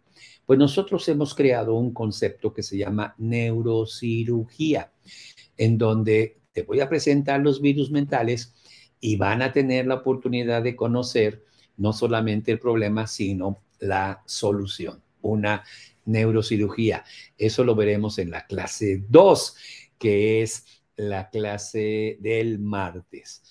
Pues 0.46 0.56
nosotros 0.56 1.08
hemos 1.08 1.34
creado 1.34 1.74
un 1.74 1.92
concepto 1.92 2.54
que 2.54 2.62
se 2.62 2.78
llama 2.78 3.16
neurocirugía 3.18 4.92
en 5.56 5.78
donde 5.78 6.38
te 6.52 6.62
voy 6.62 6.78
a 6.78 6.88
presentar 6.88 7.40
los 7.40 7.60
virus 7.60 7.90
mentales 7.90 8.54
y 9.00 9.16
van 9.16 9.42
a 9.42 9.52
tener 9.52 9.88
la 9.88 9.96
oportunidad 9.96 10.62
de 10.62 10.76
conocer 10.76 11.42
no 11.76 11.92
solamente 11.92 12.52
el 12.52 12.60
problema, 12.60 13.08
sino 13.08 13.58
la 13.80 14.22
solución, 14.26 15.02
una 15.22 15.64
neurocirugía. 16.04 17.04
Eso 17.38 17.64
lo 17.64 17.74
veremos 17.74 18.18
en 18.18 18.30
la 18.30 18.46
clase 18.46 19.04
2, 19.08 19.56
que 19.98 20.42
es 20.42 20.64
la 20.96 21.30
clase 21.30 22.18
del 22.20 22.58
martes. 22.58 23.42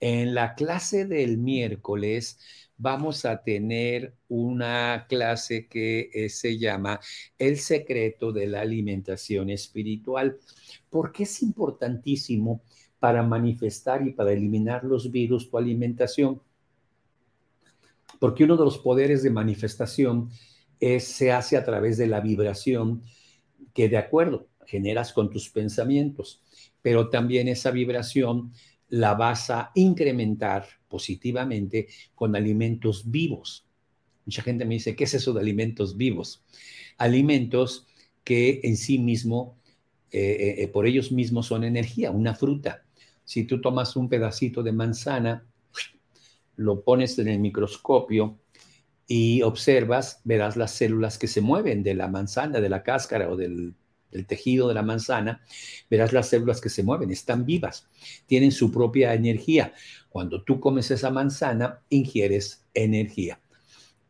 En 0.00 0.34
la 0.34 0.54
clase 0.54 1.06
del 1.06 1.38
miércoles 1.38 2.38
vamos 2.76 3.24
a 3.24 3.42
tener 3.42 4.14
una 4.28 5.06
clase 5.08 5.66
que 5.66 6.10
eh, 6.12 6.28
se 6.28 6.58
llama 6.58 7.00
El 7.36 7.58
secreto 7.58 8.32
de 8.32 8.46
la 8.46 8.60
alimentación 8.60 9.50
espiritual. 9.50 10.38
¿Por 10.88 11.10
qué 11.10 11.24
es 11.24 11.42
importantísimo 11.42 12.62
para 13.00 13.22
manifestar 13.22 14.06
y 14.06 14.12
para 14.12 14.32
eliminar 14.32 14.84
los 14.84 15.10
virus 15.10 15.50
tu 15.50 15.58
alimentación? 15.58 16.40
Porque 18.20 18.44
uno 18.44 18.56
de 18.56 18.64
los 18.64 18.78
poderes 18.78 19.22
de 19.22 19.30
manifestación 19.30 20.30
se 20.80 21.32
hace 21.32 21.56
a 21.56 21.64
través 21.64 21.96
de 21.98 22.06
la 22.06 22.20
vibración 22.20 23.02
que 23.74 23.88
de 23.88 23.96
acuerdo 23.96 24.48
generas 24.66 25.12
con 25.12 25.30
tus 25.30 25.48
pensamientos, 25.48 26.42
pero 26.82 27.08
también 27.08 27.48
esa 27.48 27.70
vibración 27.70 28.52
la 28.88 29.14
vas 29.14 29.50
a 29.50 29.70
incrementar 29.74 30.66
positivamente 30.88 31.88
con 32.14 32.34
alimentos 32.36 33.10
vivos. 33.10 33.66
Mucha 34.24 34.42
gente 34.42 34.64
me 34.64 34.74
dice, 34.74 34.94
¿qué 34.94 35.04
es 35.04 35.14
eso 35.14 35.32
de 35.32 35.40
alimentos 35.40 35.96
vivos? 35.96 36.44
Alimentos 36.98 37.86
que 38.24 38.60
en 38.62 38.76
sí 38.76 38.98
mismo, 38.98 39.56
eh, 40.10 40.56
eh, 40.58 40.68
por 40.68 40.86
ellos 40.86 41.12
mismos 41.12 41.46
son 41.46 41.64
energía, 41.64 42.10
una 42.10 42.34
fruta. 42.34 42.84
Si 43.24 43.44
tú 43.44 43.60
tomas 43.60 43.96
un 43.96 44.08
pedacito 44.08 44.62
de 44.62 44.72
manzana, 44.72 45.46
lo 46.56 46.82
pones 46.82 47.18
en 47.18 47.28
el 47.28 47.38
microscopio 47.38 48.38
y 49.08 49.42
observas, 49.42 50.20
verás 50.22 50.56
las 50.56 50.70
células 50.70 51.18
que 51.18 51.26
se 51.26 51.40
mueven 51.40 51.82
de 51.82 51.94
la 51.94 52.06
manzana, 52.06 52.60
de 52.60 52.68
la 52.68 52.84
cáscara 52.84 53.28
o 53.28 53.36
del 53.36 53.74
el 54.12 54.26
tejido 54.26 54.68
de 54.68 54.74
la 54.74 54.82
manzana, 54.82 55.42
verás 55.90 56.12
las 56.12 56.28
células 56.28 56.60
que 56.60 56.68
se 56.68 56.82
mueven, 56.82 57.10
están 57.10 57.44
vivas, 57.44 57.88
tienen 58.26 58.52
su 58.52 58.70
propia 58.70 59.14
energía. 59.14 59.72
Cuando 60.08 60.42
tú 60.42 60.60
comes 60.60 60.90
esa 60.90 61.10
manzana, 61.10 61.80
ingieres 61.90 62.64
energía. 62.74 63.40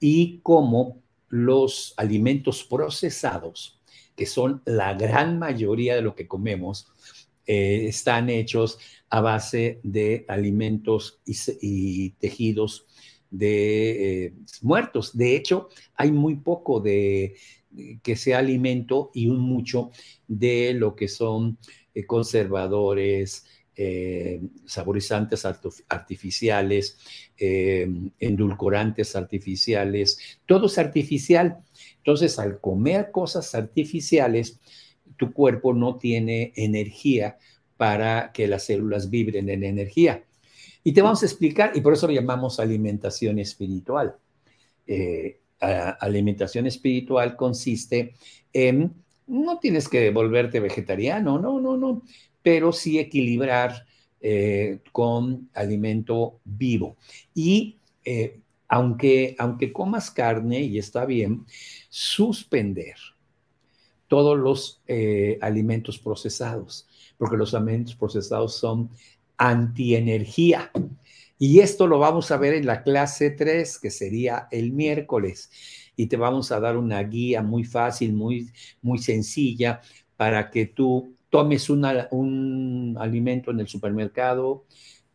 Y 0.01 0.39
como 0.43 1.03
los 1.29 1.95
alimentos 1.97 2.65
procesados, 2.65 3.81
que 4.17 4.27
son 4.27 4.63
la 4.65 4.95
gran 4.95 5.39
mayoría 5.39 5.95
de 5.95 6.03
lo 6.03 6.15
que 6.15 6.29
comemos, 6.29 6.89
eh, 7.47 7.87
están 7.89 8.29
hechos 8.29 8.79
a 9.11 9.21
base 9.21 9.81
de 9.83 10.25
alimentos 10.29 11.21
y, 11.25 12.11
tejidos 12.11 12.87
de 13.31 14.27
eh, 14.27 14.33
muertos. 14.63 15.17
De 15.17 15.37
hecho, 15.37 15.69
hay 15.95 16.13
muy 16.13 16.37
poco 16.37 16.81
de 16.81 17.37
que 18.03 18.17
sea 18.17 18.39
alimento 18.39 19.11
y 19.15 19.29
un 19.29 19.41
mucho 19.41 19.91
de 20.27 20.73
lo 20.75 20.97
que 20.97 21.09
son 21.09 21.59
eh, 21.95 22.07
conservadores, 22.07 23.47
eh, 23.77 24.41
saborizantes 24.65 25.45
artificiales, 25.89 26.99
endulcorantes 27.39 29.15
artificiales, 29.15 30.41
todo 30.47 30.67
es 30.67 30.79
artificial. 30.79 31.59
Entonces, 31.99 32.39
al 32.41 32.61
comer 32.61 33.11
cosas 33.13 33.55
artificiales, 33.55 34.59
tu 35.17 35.33
cuerpo 35.33 35.75
no 35.75 35.97
tiene 35.99 36.53
energía 36.57 37.39
para 37.77 38.33
que 38.33 38.49
las 38.49 38.65
células 38.65 39.11
vibren 39.11 39.49
en 39.49 39.63
energía. 39.63 40.25
Y 40.89 40.93
te 40.93 41.03
vamos 41.03 41.23
a 41.23 41.27
explicar, 41.27 41.73
y 41.75 41.81
por 41.81 41.93
eso 41.93 42.07
lo 42.07 42.15
llamamos 42.15 42.59
alimentación 42.59 43.39
espiritual 43.39 44.17
alimentación 45.61 46.67
espiritual 46.67 47.37
consiste 47.37 48.15
en, 48.53 48.95
no 49.27 49.59
tienes 49.59 49.89
que 49.89 50.11
volverte 50.11 50.61
vegetariano, 50.61 51.39
no, 51.39 51.61
no, 51.61 51.77
no, 51.77 52.03
pero 52.43 52.73
sí 52.73 52.99
equilibrar 52.99 53.87
eh, 54.21 54.81
con 54.93 55.51
alimento 55.55 56.41
vivo. 56.45 56.97
Y 57.35 57.77
eh, 58.05 58.41
aunque, 58.69 59.37
aunque 59.39 59.73
comas 59.73 60.11
carne 60.11 60.61
y 60.61 60.79
está 60.79 61.05
bien, 61.05 61.45
suspender 61.89 62.97
todos 64.07 64.39
los 64.39 64.81
eh, 64.87 65.39
alimentos 65.43 65.99
procesados, 65.99 66.87
porque 67.19 67.37
los 67.37 67.53
alimentos 67.53 67.95
procesados 67.95 68.57
son 68.57 68.91
antienergía. 69.39 70.71
Y 71.39 71.61
esto 71.61 71.87
lo 71.87 71.99
vamos 71.99 72.31
a 72.31 72.37
ver 72.37 72.55
en 72.55 72.67
la 72.67 72.83
clase 72.83 73.31
3, 73.31 73.79
que 73.79 73.91
sería 73.91 74.49
el 74.51 74.73
miércoles. 74.73 75.51
Y 75.97 76.07
te 76.07 76.17
vamos 76.17 76.53
a 76.53 76.61
dar 76.61 76.77
una 76.77 77.03
guía 77.03 77.43
muy 77.43 77.65
fácil, 77.65 78.13
muy, 78.13 78.51
muy 78.83 78.99
sencilla, 78.99 79.81
para 80.17 80.51
que 80.51 80.67
tú 80.67 81.17
tomes 81.31 81.71
un 81.71 82.97
alimento 82.99 83.51
en 83.51 83.61
el 83.61 83.69
supermercado, 83.69 84.65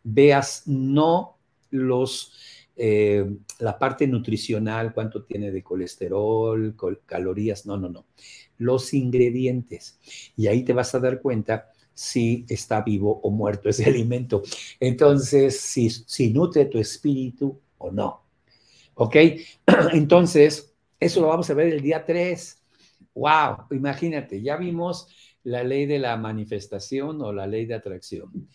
veas 0.04 0.64
no 0.68 1.38
los, 1.72 2.34
eh, 2.76 3.26
la 3.60 3.78
parte 3.78 4.08
nutricional, 4.08 4.94
cuánto 4.94 5.24
tiene 5.24 5.52
de 5.52 5.64
colesterol, 5.64 6.76
calorías, 7.06 7.66
no, 7.66 7.78
no, 7.78 7.90
no, 7.90 8.06
los 8.58 8.94
ingredientes. 8.94 10.00
Y 10.38 10.48
ahí 10.48 10.64
te 10.64 10.74
vas 10.74 10.94
a 10.96 11.00
dar 11.00 11.22
cuenta 11.22 11.72
si 11.94 12.46
está 12.50 12.82
vivo 12.82 13.20
o 13.24 13.30
muerto 13.30 13.70
ese 13.70 13.86
alimento. 13.90 14.42
Entonces, 14.80 15.60
si, 15.60 16.34
nutre 16.34 16.66
tu 16.66 16.78
espíritu 16.78 17.60
o 17.78 17.92
no. 17.92 18.24
¿Ok? 18.96 19.16
Entonces, 19.94 20.74
eso 21.00 21.22
lo 21.22 21.28
vamos 21.28 21.50
a 21.50 21.54
ver 21.54 21.68
el 21.68 21.82
día 21.82 22.06
3. 22.06 22.62
¡Wow! 23.16 23.68
Imagínate, 23.72 24.42
ya 24.42 24.58
vimos 24.58 25.08
la 25.44 25.64
ley 25.64 25.86
de 25.86 26.00
la 26.00 26.18
manifestación 26.18 27.22
o 27.22 27.34
la 27.34 27.48
ley 27.48 27.66
de 27.66 27.76
atracción. 27.76 28.48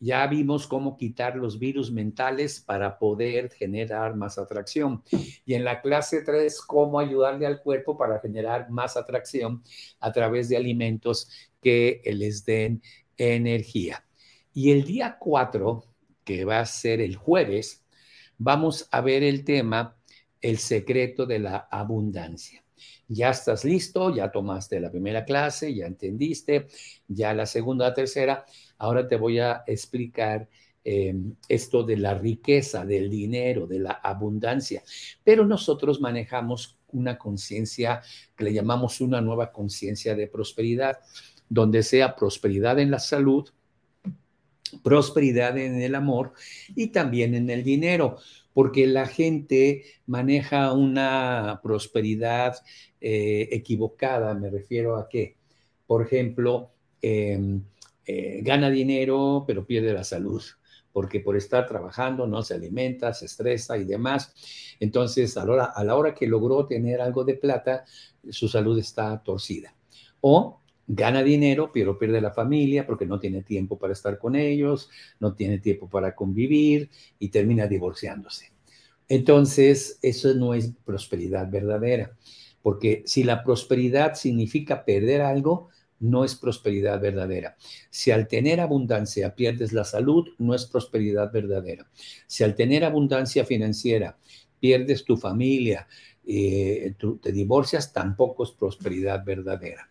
Ya 0.00 0.26
vimos 0.26 0.66
cómo 0.66 0.98
quitar 0.98 1.36
los 1.36 1.58
virus 1.58 1.90
mentales 1.90 2.60
para 2.60 2.98
poder 2.98 3.50
generar 3.50 4.16
más 4.16 4.36
atracción. 4.36 5.02
Y 5.46 5.54
en 5.54 5.64
la 5.64 5.80
clase 5.80 6.22
3, 6.22 6.60
cómo 6.60 6.98
ayudarle 6.98 7.46
al 7.46 7.62
cuerpo 7.62 7.96
para 7.96 8.18
generar 8.18 8.68
más 8.70 8.98
atracción 8.98 9.62
a 10.00 10.12
través 10.12 10.50
de 10.50 10.58
alimentos 10.58 11.30
que 11.64 12.02
les 12.04 12.44
den 12.44 12.82
energía. 13.16 14.04
Y 14.52 14.70
el 14.70 14.84
día 14.84 15.16
4, 15.18 15.82
que 16.22 16.44
va 16.44 16.60
a 16.60 16.66
ser 16.66 17.00
el 17.00 17.16
jueves, 17.16 17.84
vamos 18.36 18.86
a 18.90 19.00
ver 19.00 19.22
el 19.22 19.44
tema, 19.44 19.96
el 20.42 20.58
secreto 20.58 21.24
de 21.24 21.38
la 21.38 21.56
abundancia. 21.70 22.62
Ya 23.08 23.30
estás 23.30 23.64
listo, 23.64 24.14
ya 24.14 24.30
tomaste 24.30 24.78
la 24.78 24.90
primera 24.90 25.24
clase, 25.24 25.74
ya 25.74 25.86
entendiste, 25.86 26.66
ya 27.08 27.32
la 27.32 27.46
segunda, 27.46 27.88
la 27.88 27.94
tercera. 27.94 28.44
Ahora 28.76 29.08
te 29.08 29.16
voy 29.16 29.38
a 29.38 29.64
explicar 29.66 30.48
em, 30.84 31.34
esto 31.48 31.82
de 31.82 31.96
la 31.96 32.14
riqueza, 32.14 32.84
del 32.84 33.08
dinero, 33.08 33.66
de 33.66 33.78
la 33.78 33.92
abundancia. 33.92 34.82
Pero 35.22 35.46
nosotros 35.46 36.00
manejamos 36.00 36.78
una 36.88 37.16
conciencia 37.16 38.02
que 38.36 38.44
le 38.44 38.52
llamamos 38.52 39.00
una 39.00 39.20
nueva 39.20 39.50
conciencia 39.50 40.14
de 40.14 40.28
prosperidad 40.28 40.98
donde 41.48 41.82
sea 41.82 42.16
prosperidad 42.16 42.78
en 42.78 42.90
la 42.90 42.98
salud, 42.98 43.48
prosperidad 44.82 45.56
en 45.58 45.80
el 45.80 45.94
amor 45.94 46.32
y 46.74 46.88
también 46.88 47.34
en 47.34 47.50
el 47.50 47.62
dinero, 47.62 48.18
porque 48.52 48.86
la 48.86 49.06
gente 49.06 49.84
maneja 50.06 50.72
una 50.72 51.60
prosperidad 51.62 52.56
eh, 53.00 53.48
equivocada, 53.52 54.34
me 54.34 54.50
refiero 54.50 54.96
a 54.96 55.08
que, 55.08 55.36
por 55.86 56.02
ejemplo, 56.02 56.70
em, 57.02 57.62
eh, 58.06 58.40
gana 58.42 58.70
dinero 58.70 59.44
pero 59.46 59.66
pierde 59.66 59.92
la 59.92 60.04
salud 60.04 60.42
porque 60.94 61.18
por 61.18 61.36
estar 61.36 61.66
trabajando 61.66 62.24
no 62.24 62.40
se 62.42 62.54
alimenta, 62.54 63.12
se 63.12 63.26
estresa 63.26 63.76
y 63.76 63.84
demás. 63.84 64.32
Entonces, 64.78 65.36
a 65.36 65.44
la 65.44 65.52
hora, 65.52 65.64
a 65.64 65.82
la 65.82 65.96
hora 65.96 66.14
que 66.14 66.28
logró 66.28 66.66
tener 66.66 67.00
algo 67.00 67.24
de 67.24 67.34
plata, 67.34 67.84
su 68.30 68.46
salud 68.46 68.78
está 68.78 69.20
torcida. 69.20 69.74
O 70.20 70.60
gana 70.86 71.22
dinero, 71.22 71.70
pero 71.72 71.98
pierde 71.98 72.20
la 72.20 72.32
familia 72.32 72.86
porque 72.86 73.06
no 73.06 73.18
tiene 73.18 73.42
tiempo 73.42 73.78
para 73.78 73.92
estar 73.92 74.18
con 74.18 74.36
ellos, 74.36 74.90
no 75.20 75.34
tiene 75.34 75.58
tiempo 75.58 75.88
para 75.88 76.14
convivir 76.14 76.90
y 77.18 77.28
termina 77.28 77.66
divorciándose. 77.66 78.52
Entonces, 79.08 79.98
eso 80.02 80.34
no 80.34 80.54
es 80.54 80.72
prosperidad 80.84 81.50
verdadera, 81.50 82.16
porque 82.62 83.02
si 83.06 83.24
la 83.24 83.44
prosperidad 83.44 84.14
significa 84.14 84.84
perder 84.84 85.20
algo, 85.20 85.68
no 86.00 86.24
es 86.24 86.34
prosperidad 86.34 87.00
verdadera. 87.00 87.56
Si 87.90 88.10
al 88.10 88.28
tener 88.28 88.60
abundancia 88.60 89.34
pierdes 89.34 89.72
la 89.72 89.84
salud, 89.84 90.28
no 90.38 90.54
es 90.54 90.66
prosperidad 90.66 91.32
verdadera. 91.32 91.88
Si 92.26 92.44
al 92.44 92.54
tener 92.54 92.84
abundancia 92.84 93.44
financiera 93.44 94.18
pierdes 94.60 95.04
tu 95.04 95.16
familia, 95.16 95.86
eh, 96.26 96.94
te 97.20 97.32
divorcias, 97.32 97.92
tampoco 97.92 98.44
es 98.44 98.50
prosperidad 98.50 99.24
verdadera. 99.24 99.88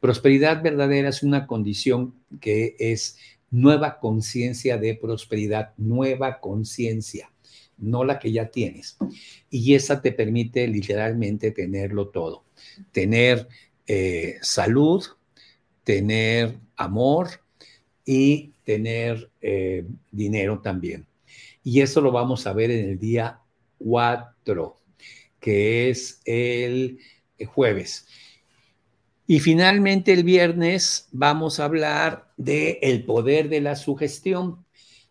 Prosperidad 0.00 0.62
verdadera 0.62 1.08
es 1.08 1.22
una 1.22 1.46
condición 1.46 2.14
que 2.40 2.76
es 2.78 3.16
nueva 3.50 4.00
conciencia 4.00 4.78
de 4.78 4.96
prosperidad, 4.96 5.74
nueva 5.76 6.40
conciencia, 6.40 7.30
no 7.78 8.04
la 8.04 8.18
que 8.18 8.32
ya 8.32 8.50
tienes. 8.50 8.96
Y 9.48 9.74
esa 9.74 10.02
te 10.02 10.12
permite 10.12 10.66
literalmente 10.66 11.52
tenerlo 11.52 12.08
todo, 12.08 12.44
tener 12.92 13.48
eh, 13.86 14.36
salud, 14.42 15.04
tener 15.84 16.58
amor 16.76 17.28
y 18.04 18.52
tener 18.64 19.30
eh, 19.40 19.86
dinero 20.10 20.60
también. 20.60 21.06
Y 21.62 21.80
eso 21.80 22.00
lo 22.00 22.10
vamos 22.12 22.46
a 22.46 22.52
ver 22.52 22.70
en 22.70 22.90
el 22.90 22.98
día 22.98 23.40
4, 23.78 24.76
que 25.40 25.90
es 25.90 26.20
el 26.24 26.98
jueves. 27.46 28.06
Y 29.26 29.40
finalmente 29.40 30.12
el 30.12 30.24
viernes 30.24 31.08
vamos 31.12 31.58
a 31.58 31.64
hablar 31.64 32.32
del 32.36 32.78
el 32.82 33.04
poder 33.04 33.48
de 33.48 33.60
la 33.60 33.76
sugestión. 33.76 34.64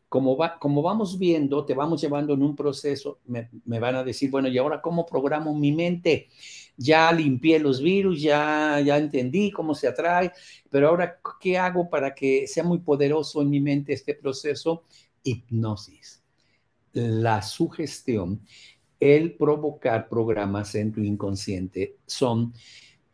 Como, 0.10 0.38
va, 0.38 0.60
como 0.60 0.84
vamos 0.84 1.18
viendo, 1.18 1.66
te 1.66 1.74
vamos 1.74 2.00
llevando 2.00 2.36
en 2.36 2.44
un 2.44 2.56
proceso, 2.56 3.18
me, 3.26 3.50
me 3.66 3.80
van 3.80 3.96
a 3.96 4.04
decir, 4.04 4.30
bueno, 4.30 4.48
¿y 4.48 4.60
ahora 4.60 4.80
cómo 4.80 5.08
programo 5.08 5.56
mi 5.56 5.72
mente? 5.72 6.30
ya 6.78 7.12
limpié 7.12 7.60
los 7.60 7.82
virus, 7.82 8.22
ya, 8.22 8.80
ya 8.82 8.98
entendí 8.98 9.52
cómo 9.52 9.76
se 9.76 9.88
atrae, 9.88 10.32
pero 10.70 10.90
ahora, 10.90 11.20
¿qué 11.40 11.58
hago 11.58 11.90
para 11.90 12.14
que 12.14 12.48
sea 12.48 12.64
muy 12.64 12.80
poderoso 12.80 13.42
en 13.42 13.50
mi 13.50 13.60
mente 13.60 13.94
este 13.94 14.16
proceso? 14.16 14.84
Hipnosis. 15.24 16.22
La 16.94 17.42
sugestión, 17.42 18.42
el 19.00 19.34
provocar 19.36 20.08
programas 20.08 20.76
en 20.76 20.92
tu 20.92 21.02
inconsciente 21.02 21.98
son 22.06 22.54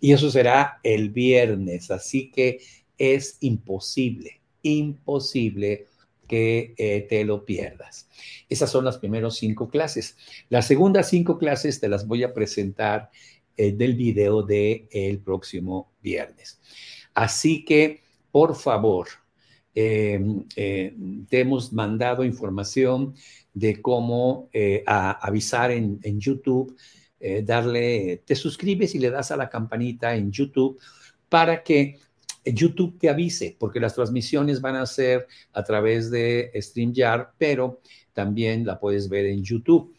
Y 0.00 0.12
eso 0.12 0.30
será 0.30 0.80
el 0.82 1.10
viernes, 1.10 1.90
así 1.90 2.30
que 2.30 2.60
es 2.98 3.36
imposible, 3.40 4.40
imposible 4.62 5.86
que 6.26 6.74
eh, 6.76 7.06
te 7.08 7.24
lo 7.24 7.44
pierdas. 7.44 8.08
Esas 8.48 8.70
son 8.70 8.84
las 8.84 8.98
primeras 8.98 9.36
cinco 9.36 9.68
clases. 9.68 10.16
Las 10.48 10.66
segundas 10.66 11.08
cinco 11.08 11.38
clases 11.38 11.78
te 11.78 11.88
las 11.88 12.06
voy 12.06 12.24
a 12.24 12.32
presentar 12.32 13.10
eh, 13.56 13.72
del 13.72 13.94
video 13.94 14.42
del 14.42 14.88
el 14.90 15.18
próximo 15.18 15.92
viernes. 16.02 16.60
Así 17.14 17.64
que, 17.64 18.02
por 18.30 18.56
favor, 18.56 19.08
eh, 19.74 20.20
te 21.28 21.40
hemos 21.40 21.72
mandado 21.72 22.24
información 22.24 23.14
de 23.54 23.80
cómo 23.80 24.48
eh, 24.52 24.82
avisar 24.86 25.70
en, 25.70 26.20
YouTube, 26.20 26.76
eh, 27.20 27.42
darle, 27.42 28.22
te 28.24 28.34
suscribes 28.34 28.94
y 28.94 28.98
le 28.98 29.10
das 29.10 29.30
a 29.30 29.36
la 29.36 29.48
campanita 29.48 30.14
en 30.14 30.30
YouTube 30.30 30.78
para 31.28 31.62
que 31.62 31.98
YouTube 32.44 32.98
te 32.98 33.08
avise, 33.08 33.56
porque 33.58 33.80
las 33.80 33.94
transmisiones 33.94 34.60
van 34.60 34.76
a 34.76 34.86
ser 34.86 35.26
a 35.52 35.62
través 35.62 36.10
de 36.10 36.50
StreamYard, 36.60 37.28
pero 37.38 37.80
también 38.12 38.66
la 38.66 38.80
puedes 38.80 39.08
ver 39.08 39.26
en 39.26 39.42
YouTube. 39.44 39.94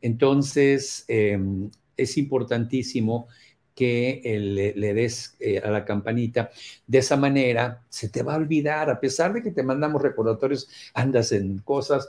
Entonces, 0.00 1.04
em, 1.08 1.70
es 1.96 2.18
importantísimo 2.18 3.28
que 3.76 4.22
le, 4.24 4.72
le, 4.74 4.94
des 4.94 5.36
eh, 5.38 5.58
a 5.58 5.70
la 5.70 5.84
campanita. 5.84 6.50
De 6.86 6.98
esa 6.98 7.16
manera 7.16 7.84
se 7.90 8.08
te 8.08 8.22
va 8.22 8.34
a 8.34 8.38
olvidar, 8.38 8.88
a 8.88 8.98
pesar 8.98 9.34
de 9.34 9.42
que 9.42 9.50
te 9.50 9.62
mandamos 9.62 10.00
recordatorios, 10.00 10.66
andas 10.94 11.30
en 11.32 11.58
cosas, 11.58 12.08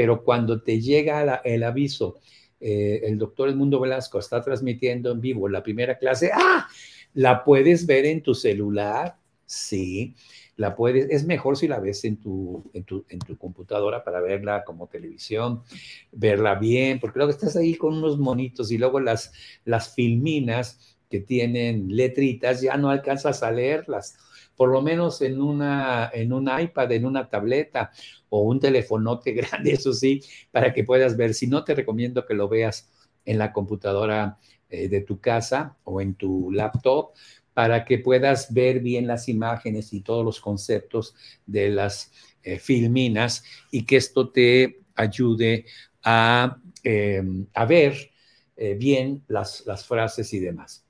pero 0.00 0.24
cuando 0.24 0.62
te 0.62 0.80
llega 0.80 1.42
el 1.44 1.62
aviso, 1.62 2.20
eh, 2.58 3.02
el 3.04 3.18
doctor 3.18 3.50
Edmundo 3.50 3.78
Velasco 3.78 4.18
está 4.18 4.40
transmitiendo 4.40 5.12
en 5.12 5.20
vivo 5.20 5.46
la 5.46 5.62
primera 5.62 5.98
clase, 5.98 6.30
¡ah! 6.32 6.66
¿La 7.12 7.44
puedes 7.44 7.84
ver 7.84 8.06
en 8.06 8.22
tu 8.22 8.34
celular? 8.34 9.18
Sí, 9.44 10.14
la 10.56 10.74
puedes, 10.74 11.10
es 11.10 11.26
mejor 11.26 11.58
si 11.58 11.68
la 11.68 11.80
ves 11.80 12.02
en 12.06 12.16
tu, 12.16 12.70
en 12.72 12.84
tu, 12.84 13.04
en 13.10 13.18
tu 13.18 13.36
computadora 13.36 14.02
para 14.02 14.22
verla 14.22 14.64
como 14.64 14.86
televisión, 14.86 15.64
verla 16.12 16.54
bien, 16.54 16.98
porque 16.98 17.18
luego 17.18 17.32
estás 17.32 17.54
ahí 17.56 17.74
con 17.74 17.92
unos 17.92 18.18
monitos 18.18 18.72
y 18.72 18.78
luego 18.78 19.00
las, 19.00 19.34
las 19.66 19.94
filminas 19.94 20.96
que 21.10 21.20
tienen 21.20 21.94
letritas 21.94 22.62
ya 22.62 22.78
no 22.78 22.88
alcanzas 22.88 23.42
a 23.42 23.50
leerlas 23.50 24.16
por 24.60 24.70
lo 24.70 24.82
menos 24.82 25.22
en, 25.22 25.40
una, 25.40 26.10
en 26.12 26.34
un 26.34 26.46
iPad, 26.46 26.92
en 26.92 27.06
una 27.06 27.30
tableta 27.30 27.90
o 28.28 28.42
un 28.42 28.60
telefonote 28.60 29.32
grande, 29.40 29.72
eso 29.72 29.94
sí, 29.94 30.20
para 30.50 30.74
que 30.74 30.84
puedas 30.84 31.16
ver. 31.16 31.32
Si 31.32 31.46
no, 31.46 31.64
te 31.64 31.74
recomiendo 31.74 32.26
que 32.26 32.34
lo 32.34 32.46
veas 32.46 32.90
en 33.24 33.38
la 33.38 33.54
computadora 33.54 34.38
eh, 34.68 34.90
de 34.90 35.00
tu 35.00 35.18
casa 35.18 35.78
o 35.84 36.02
en 36.02 36.14
tu 36.14 36.50
laptop 36.50 37.12
para 37.54 37.86
que 37.86 38.00
puedas 38.00 38.52
ver 38.52 38.80
bien 38.80 39.06
las 39.06 39.30
imágenes 39.30 39.94
y 39.94 40.02
todos 40.02 40.26
los 40.26 40.42
conceptos 40.42 41.14
de 41.46 41.70
las 41.70 42.12
eh, 42.42 42.58
filminas 42.58 43.42
y 43.70 43.86
que 43.86 43.96
esto 43.96 44.28
te 44.28 44.82
ayude 44.94 45.64
a, 46.02 46.58
em, 46.82 47.46
a 47.54 47.64
ver 47.64 48.10
eh, 48.58 48.74
bien 48.74 49.24
las, 49.26 49.64
las 49.64 49.86
frases 49.86 50.34
y 50.34 50.38
demás. 50.38 50.84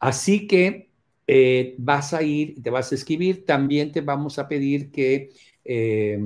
Así 0.00 0.48
que 0.48 0.85
eh, 1.26 1.74
vas 1.78 2.14
a 2.14 2.22
ir, 2.22 2.62
te 2.62 2.70
vas 2.70 2.92
a 2.92 2.94
escribir, 2.94 3.44
también 3.44 3.90
te 3.90 4.00
vamos 4.00 4.38
a 4.38 4.46
pedir 4.46 4.92
que, 4.92 5.30
eh, 5.64 6.18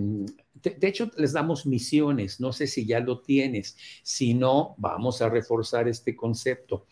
de, 0.54 0.88
hecho, 0.88 1.10
les 1.16 1.32
damos 1.32 1.64
misiones, 1.64 2.38
no 2.38 2.52
sé 2.52 2.66
si 2.66 2.84
ya 2.84 3.00
lo 3.00 3.22
tienes, 3.22 3.78
si 4.02 4.34
no, 4.34 4.74
vamos 4.76 5.22
a 5.22 5.30
reforzar 5.30 5.88
este 5.88 6.14
concepto. 6.14 6.86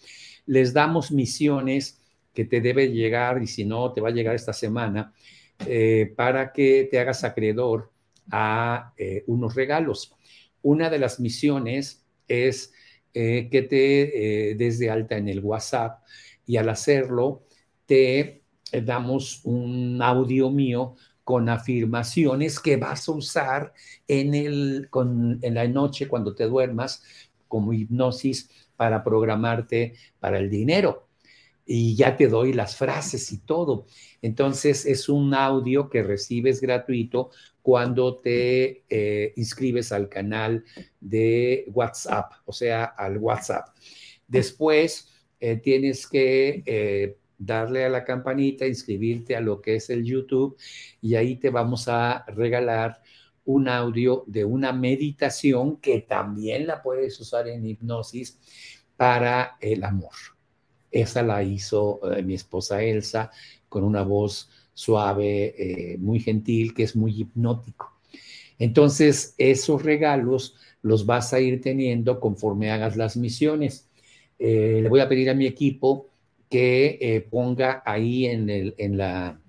Les 0.46 0.72
damos 0.72 1.12
misiones 1.12 2.00
que 2.32 2.46
te 2.46 2.62
debe 2.62 2.88
llegar 2.88 3.42
y 3.42 3.46
si 3.46 3.66
no, 3.66 3.92
te 3.92 4.00
va 4.00 4.08
a 4.08 4.12
llegar 4.12 4.34
esta 4.34 4.54
semana 4.54 5.12
eh, 5.66 6.10
para 6.16 6.52
que 6.52 6.88
te 6.90 6.98
hagas 6.98 7.24
acreedor 7.24 7.90
a 8.30 8.94
unos 9.26 9.54
regalos. 9.54 10.14
Una 10.62 10.90
de 10.90 10.98
las 10.98 11.18
misiones 11.20 12.04
es 12.26 12.72
que 13.12 13.66
te 13.68 14.54
des 14.54 14.78
de 14.78 14.90
alta 14.90 15.16
en 15.16 15.28
el 15.28 15.40
WhatsApp 15.40 16.02
y 16.46 16.58
al 16.58 16.68
hacerlo, 16.68 17.47
te 17.88 18.42
damos 18.84 19.40
un 19.44 20.00
audio 20.02 20.50
mío 20.50 20.94
con 21.24 21.48
afirmaciones 21.48 22.60
que 22.60 22.76
vas 22.76 23.08
a 23.08 23.12
usar 23.12 23.72
en, 24.06 24.34
el, 24.34 24.88
en 25.42 25.54
la 25.54 25.66
noche 25.66 26.06
cuando 26.06 26.34
te 26.34 26.44
duermas 26.44 27.02
como 27.48 27.72
hipnosis 27.72 28.50
para 28.76 29.02
programarte 29.02 29.94
para 30.20 30.38
el 30.38 30.50
dinero. 30.50 31.08
Y 31.66 31.96
ya 31.96 32.16
te 32.16 32.28
doy 32.28 32.52
las 32.52 32.76
frases 32.76 33.32
y 33.32 33.38
todo. 33.38 33.86
Entonces 34.22 34.86
es 34.86 35.08
un 35.08 35.34
audio 35.34 35.90
que 35.90 36.02
recibes 36.02 36.60
gratuito 36.60 37.30
cuando 37.62 38.16
te 38.16 38.84
eh, 38.88 39.32
inscribes 39.36 39.92
al 39.92 40.08
canal 40.08 40.64
de 41.00 41.66
WhatsApp, 41.72 42.32
o 42.46 42.52
sea, 42.52 42.84
al 42.84 43.18
WhatsApp. 43.18 43.68
Después 44.26 45.10
eh, 45.40 45.56
tienes 45.56 46.06
que 46.06 46.62
eh, 46.64 47.18
darle 47.38 47.84
a 47.84 47.88
la 47.88 48.04
campanita, 48.04 48.66
inscribirte 48.66 49.36
a 49.36 49.40
lo 49.40 49.60
que 49.60 49.76
es 49.76 49.90
el 49.90 50.04
YouTube 50.04 50.56
y 51.00 51.14
ahí 51.14 51.36
te 51.36 51.50
vamos 51.50 51.88
a 51.88 52.24
regalar 52.26 53.00
un 53.44 53.68
audio 53.68 54.24
de 54.26 54.44
una 54.44 54.72
meditación 54.72 55.78
que 55.78 56.00
también 56.00 56.66
la 56.66 56.82
puedes 56.82 57.18
usar 57.20 57.48
en 57.48 57.66
hipnosis 57.66 58.38
para 58.96 59.56
el 59.60 59.84
amor. 59.84 60.12
Esa 60.90 61.22
la 61.22 61.42
hizo 61.42 62.00
eh, 62.12 62.22
mi 62.22 62.34
esposa 62.34 62.82
Elsa 62.82 63.30
con 63.68 63.84
una 63.84 64.02
voz 64.02 64.50
suave, 64.74 65.54
eh, 65.56 65.98
muy 65.98 66.20
gentil, 66.20 66.74
que 66.74 66.82
es 66.82 66.94
muy 66.94 67.20
hipnótico. 67.20 67.98
Entonces, 68.58 69.34
esos 69.38 69.82
regalos 69.82 70.56
los 70.82 71.06
vas 71.06 71.32
a 71.32 71.40
ir 71.40 71.60
teniendo 71.60 72.20
conforme 72.20 72.70
hagas 72.70 72.96
las 72.96 73.16
misiones. 73.16 73.88
Eh, 74.38 74.80
le 74.82 74.88
voy 74.88 75.00
a 75.00 75.08
pedir 75.08 75.30
a 75.30 75.34
mi 75.34 75.46
equipo 75.46 76.08
que 76.48 76.98
eh, 77.00 77.20
ponga 77.20 77.82
ahí 77.84 78.26
en, 78.26 78.48
el, 78.50 78.74
en, 78.78 78.96
la, 78.96 79.40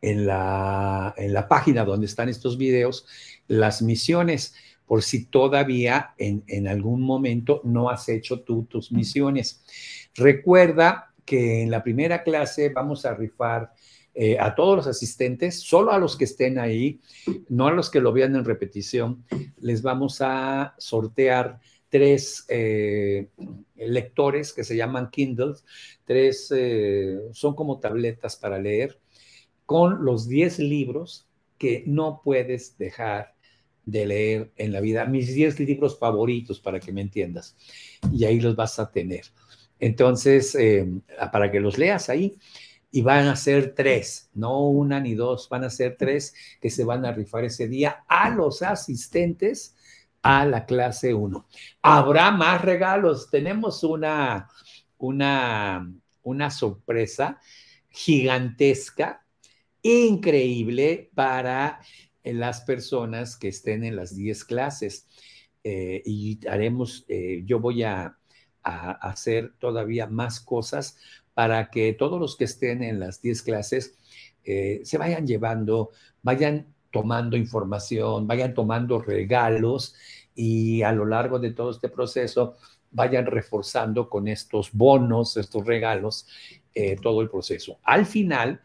en, 0.00 0.26
la, 0.26 1.14
en 1.16 1.32
la 1.32 1.48
página 1.48 1.84
donde 1.84 2.06
están 2.06 2.28
estos 2.28 2.56
videos 2.56 3.06
las 3.46 3.82
misiones, 3.82 4.54
por 4.86 5.02
si 5.02 5.26
todavía 5.26 6.14
en, 6.18 6.44
en 6.46 6.66
algún 6.66 7.02
momento 7.02 7.60
no 7.64 7.90
has 7.90 8.08
hecho 8.08 8.40
tú 8.40 8.64
tus 8.64 8.90
misiones. 8.90 9.62
Recuerda 10.14 11.12
que 11.24 11.62
en 11.62 11.70
la 11.70 11.82
primera 11.82 12.22
clase 12.22 12.70
vamos 12.70 13.04
a 13.04 13.14
rifar 13.14 13.72
eh, 14.14 14.36
a 14.40 14.54
todos 14.54 14.76
los 14.76 14.86
asistentes, 14.86 15.60
solo 15.60 15.92
a 15.92 15.98
los 15.98 16.16
que 16.16 16.24
estén 16.24 16.58
ahí, 16.58 17.00
no 17.48 17.68
a 17.68 17.72
los 17.72 17.90
que 17.90 18.00
lo 18.00 18.12
vean 18.12 18.34
en 18.34 18.44
repetición, 18.44 19.24
les 19.60 19.82
vamos 19.82 20.20
a 20.20 20.74
sortear 20.78 21.60
tres 21.88 22.44
eh, 22.48 23.28
lectores 23.76 24.52
que 24.52 24.64
se 24.64 24.76
llaman 24.76 25.10
Kindles, 25.10 25.64
tres, 26.04 26.52
eh, 26.54 27.18
son 27.32 27.54
como 27.54 27.80
tabletas 27.80 28.36
para 28.36 28.58
leer, 28.58 28.98
con 29.66 30.04
los 30.04 30.28
10 30.28 30.60
libros 30.60 31.28
que 31.58 31.84
no 31.86 32.22
puedes 32.24 32.78
dejar 32.78 33.34
de 33.84 34.06
leer 34.06 34.52
en 34.56 34.72
la 34.72 34.80
vida. 34.80 35.06
Mis 35.06 35.34
10 35.34 35.60
libros 35.60 35.98
favoritos, 35.98 36.60
para 36.60 36.78
que 36.80 36.92
me 36.92 37.00
entiendas. 37.00 37.56
Y 38.12 38.24
ahí 38.24 38.40
los 38.40 38.54
vas 38.54 38.78
a 38.78 38.90
tener. 38.90 39.26
Entonces, 39.80 40.54
eh, 40.54 40.86
para 41.32 41.50
que 41.50 41.60
los 41.60 41.78
leas 41.78 42.08
ahí, 42.08 42.38
y 42.90 43.02
van 43.02 43.26
a 43.26 43.36
ser 43.36 43.74
tres, 43.74 44.30
no 44.34 44.66
una 44.66 45.00
ni 45.00 45.14
dos, 45.14 45.48
van 45.48 45.64
a 45.64 45.70
ser 45.70 45.96
tres 45.96 46.34
que 46.60 46.70
se 46.70 46.84
van 46.84 47.04
a 47.04 47.12
rifar 47.12 47.44
ese 47.44 47.68
día 47.68 48.04
a 48.08 48.30
los 48.30 48.62
asistentes 48.62 49.76
a 50.28 50.44
la 50.44 50.66
clase 50.66 51.14
1. 51.14 51.46
Habrá 51.80 52.30
más 52.30 52.60
regalos. 52.60 53.30
Tenemos 53.30 53.82
una, 53.82 54.46
una, 54.98 55.90
una 56.22 56.50
sorpresa 56.50 57.40
gigantesca, 57.88 59.24
increíble 59.80 61.10
para 61.14 61.80
las 62.22 62.60
personas 62.60 63.38
que 63.38 63.48
estén 63.48 63.84
en 63.84 63.96
las 63.96 64.14
10 64.14 64.44
clases. 64.44 65.08
Eh, 65.64 66.02
y 66.04 66.46
haremos, 66.46 67.06
eh, 67.08 67.42
yo 67.46 67.58
voy 67.58 67.82
a, 67.84 68.14
hacer 68.62 69.54
todavía 69.58 70.08
más 70.08 70.40
cosas 70.40 70.98
para 71.32 71.70
que 71.70 71.94
todos 71.94 72.20
los 72.20 72.36
que 72.36 72.44
estén 72.44 72.82
en 72.82 73.00
las 73.00 73.22
10 73.22 73.40
clases 73.40 73.96
eh, 74.44 74.82
se 74.84 74.98
vayan 74.98 75.26
llevando, 75.26 75.92
vayan 76.20 76.66
tomando 76.90 77.38
información, 77.38 78.26
vayan 78.26 78.54
tomando 78.54 79.00
regalos 79.00 79.94
y 80.40 80.82
a 80.82 80.92
lo 80.92 81.04
largo 81.04 81.40
de 81.40 81.50
todo 81.50 81.72
este 81.72 81.88
proceso 81.88 82.58
vayan 82.92 83.26
reforzando 83.26 84.08
con 84.08 84.28
estos 84.28 84.70
bonos, 84.72 85.36
estos 85.36 85.66
regalos, 85.66 86.28
eh, 86.72 86.94
todo 87.02 87.22
el 87.22 87.28
proceso. 87.28 87.80
Al 87.82 88.06
final, 88.06 88.60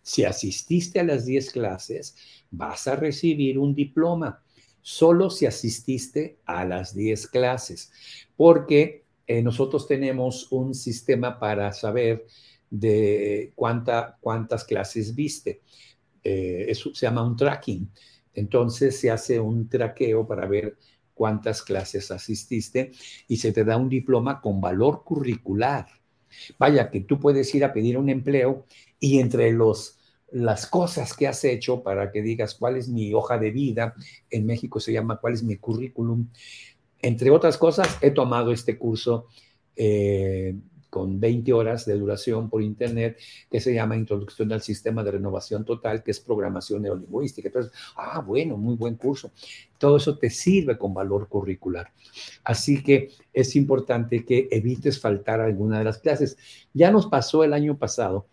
si 0.00 0.24
asististe 0.24 1.00
a 1.00 1.04
las 1.04 1.26
10 1.26 1.50
clases, 1.50 2.16
vas 2.50 2.88
a 2.88 2.96
recibir 2.96 3.58
un 3.58 3.74
diploma, 3.74 4.42
solo 4.80 5.28
si 5.28 5.44
asististe 5.44 6.38
a 6.46 6.64
las 6.64 6.94
10 6.94 7.26
clases, 7.26 7.92
porque 8.34 9.04
eh, 9.26 9.42
nosotros 9.42 9.86
tenemos 9.86 10.50
un 10.50 10.74
sistema 10.74 11.38
para 11.38 11.74
saber 11.74 12.26
de 12.70 13.52
cuánta, 13.54 14.16
cuántas 14.18 14.64
clases 14.64 15.14
viste. 15.14 15.60
Eh, 16.24 16.64
eso 16.68 16.94
se 16.94 17.04
llama 17.04 17.22
un 17.22 17.36
tracking. 17.36 17.90
Entonces 18.32 18.98
se 18.98 19.10
hace 19.10 19.38
un 19.38 19.68
traqueo 19.68 20.26
para 20.26 20.46
ver 20.46 20.78
cuántas 21.18 21.62
clases 21.62 22.10
asististe 22.12 22.92
y 23.26 23.36
se 23.36 23.52
te 23.52 23.64
da 23.64 23.76
un 23.76 23.88
diploma 23.88 24.40
con 24.40 24.60
valor 24.60 25.02
curricular. 25.04 25.86
Vaya 26.58 26.90
que 26.90 27.00
tú 27.00 27.18
puedes 27.18 27.52
ir 27.54 27.64
a 27.64 27.72
pedir 27.72 27.98
un 27.98 28.08
empleo 28.08 28.64
y 29.00 29.18
entre 29.18 29.52
los 29.52 29.96
las 30.30 30.66
cosas 30.66 31.14
que 31.14 31.26
has 31.26 31.42
hecho 31.44 31.82
para 31.82 32.12
que 32.12 32.20
digas 32.20 32.54
cuál 32.54 32.76
es 32.76 32.86
mi 32.86 33.14
hoja 33.14 33.38
de 33.38 33.50
vida, 33.50 33.94
en 34.28 34.44
México 34.44 34.78
se 34.78 34.92
llama 34.92 35.16
cuál 35.16 35.32
es 35.32 35.42
mi 35.42 35.56
currículum, 35.56 36.28
entre 37.00 37.30
otras 37.30 37.56
cosas, 37.56 37.96
he 38.02 38.10
tomado 38.10 38.52
este 38.52 38.76
curso 38.76 39.26
eh, 39.74 40.54
con 40.90 41.20
20 41.20 41.52
horas 41.52 41.84
de 41.86 41.98
duración 41.98 42.48
por 42.48 42.62
internet 42.62 43.18
que 43.50 43.60
se 43.60 43.74
llama 43.74 43.96
Introducción 43.96 44.52
al 44.52 44.62
Sistema 44.62 45.02
de 45.04 45.12
Renovación 45.12 45.64
Total, 45.64 46.02
que 46.02 46.10
es 46.10 46.20
programación 46.20 46.82
neolingüística. 46.82 47.48
Entonces, 47.48 47.72
ah, 47.96 48.20
bueno, 48.20 48.56
muy 48.56 48.76
buen 48.76 48.96
curso. 48.96 49.32
Todo 49.78 49.96
eso 49.96 50.18
te 50.18 50.30
sirve 50.30 50.78
con 50.78 50.94
valor 50.94 51.28
curricular. 51.28 51.92
Así 52.44 52.82
que 52.82 53.10
es 53.32 53.56
importante 53.56 54.24
que 54.24 54.48
evites 54.50 55.00
faltar 55.00 55.40
alguna 55.40 55.78
de 55.78 55.84
las 55.84 55.98
clases. 55.98 56.36
Ya 56.72 56.90
nos 56.90 57.06
pasó 57.06 57.44
el 57.44 57.52
año 57.52 57.78
pasado 57.78 58.26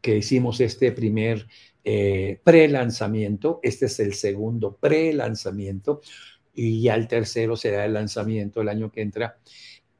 que 0.00 0.18
hicimos 0.18 0.60
este 0.60 0.92
primer 0.92 1.46
eh, 1.84 2.40
pre-lanzamiento, 2.42 3.60
este 3.62 3.86
es 3.86 4.00
el 4.00 4.14
segundo 4.14 4.76
pre-lanzamiento 4.76 6.00
y 6.54 6.82
ya 6.82 6.94
el 6.94 7.06
tercero 7.06 7.54
será 7.54 7.84
el 7.84 7.94
lanzamiento 7.94 8.60
el 8.60 8.68
año 8.68 8.90
que 8.90 9.02
entra. 9.02 9.38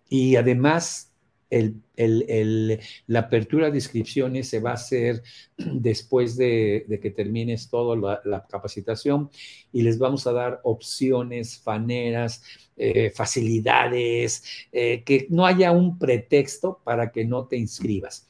Y 0.08 0.36
además, 0.36 1.12
la 1.50 3.18
apertura 3.18 3.70
de 3.70 3.76
inscripciones 3.76 4.48
se 4.48 4.60
va 4.60 4.70
a 4.70 4.74
hacer 4.74 5.22
después 5.56 6.36
de, 6.36 6.98
que 7.00 7.10
termines 7.10 7.68
toda 7.70 8.20
la, 8.24 8.46
capacitación 8.48 9.30
y 9.72 9.82
les 9.82 9.98
vamos 9.98 10.26
a 10.26 10.32
dar 10.32 10.60
opciones, 10.64 11.58
faneras, 11.58 12.42
eh, 12.76 13.10
facilidades, 13.10 14.44
eh, 14.72 15.02
que 15.04 15.26
no 15.30 15.46
haya 15.46 15.72
un 15.72 15.98
pretexto 15.98 16.80
para 16.84 17.10
que 17.12 17.24
no 17.24 17.46
te 17.46 17.56
inscribas. 17.56 18.28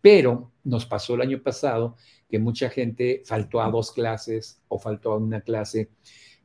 Pero 0.00 0.52
nos 0.64 0.86
pasó 0.86 1.14
el 1.14 1.22
año 1.22 1.42
pasado 1.42 1.96
que 2.28 2.38
mucha 2.38 2.70
gente 2.70 3.22
faltó 3.24 3.60
a 3.60 3.70
dos 3.70 3.92
clases 3.92 4.60
o 4.68 4.78
faltó 4.78 5.12
a 5.12 5.18
una 5.18 5.42
clase. 5.42 5.90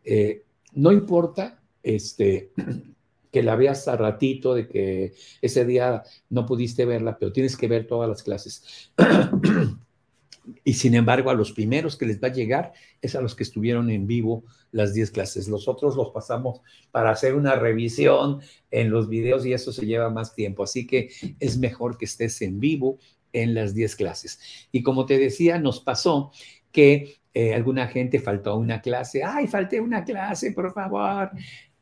Eh, 0.04 0.44
no 0.74 0.92
importa 0.92 1.64
este, 1.82 2.52
que 3.38 3.44
la 3.44 3.56
veas 3.56 3.88
a 3.88 3.96
ratito, 3.96 4.56
de 4.56 4.68
que 4.68 5.14
ese 5.44 5.64
día 5.64 6.02
no 6.32 6.48
pudiste 6.48 6.86
verla, 6.86 7.20
pero 7.20 7.32
tienes 7.32 7.56
que 7.56 7.68
ver 7.68 7.86
todas 7.86 8.10
las 8.10 8.24
clases. 8.24 8.92
y 10.64 10.74
sin 10.74 10.96
embargo, 10.96 11.30
a 11.30 11.36
los 11.36 11.52
primeros 11.52 11.96
que 11.96 12.08
les 12.08 12.20
va 12.20 12.30
a 12.30 12.34
llegar 12.34 12.74
es 13.00 13.14
a 13.14 13.22
los 13.22 13.36
que 13.36 13.44
estuvieron 13.44 13.92
en 13.92 14.08
vivo 14.08 14.44
las 14.72 14.96
10 14.96 15.12
clases. 15.12 15.48
Los 15.48 15.68
otros 15.68 15.96
los 15.96 16.10
pasamos 16.10 16.62
para 16.90 17.12
hacer 17.12 17.36
una 17.36 17.54
revisión 17.54 18.42
en 18.72 18.90
los 18.90 19.08
videos 19.08 19.46
y 19.46 19.54
eso 19.54 19.72
se 19.72 19.86
lleva 19.86 20.10
más 20.10 20.34
tiempo. 20.34 20.64
Así 20.64 20.88
que 20.88 21.12
es 21.40 21.60
mejor 21.60 22.00
que 22.00 22.06
estés 22.06 22.42
en 22.42 22.60
vivo 22.60 22.98
en 23.34 23.54
las 23.54 23.76
10 23.76 23.96
clases. 23.98 24.40
Y 24.72 24.82
como 24.82 25.06
te 25.06 25.20
decía, 25.20 25.60
nos 25.60 25.80
pasó 25.80 26.32
que 26.72 27.20
eh, 27.36 27.54
alguna 27.54 27.86
gente 27.86 28.20
faltó 28.20 28.50
a 28.50 28.56
una 28.56 28.82
clase, 28.82 29.24
ay, 29.24 29.46
falté 29.46 29.80
una 29.80 30.04
clase, 30.04 30.54
por 30.54 30.74
favor. 30.74 31.30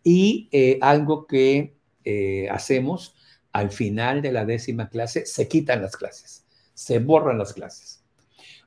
Y 0.08 0.50
eh, 0.52 0.78
algo 0.82 1.26
que 1.26 1.76
eh, 2.04 2.48
hacemos 2.52 3.16
al 3.52 3.72
final 3.72 4.22
de 4.22 4.32
la 4.32 4.46
décima 4.46 4.88
clase, 4.88 5.26
se 5.26 5.48
quitan 5.48 5.82
las 5.82 5.98
clases, 5.98 6.46
se 6.76 7.00
borran 7.00 7.40
las 7.40 7.54
clases. 7.54 8.04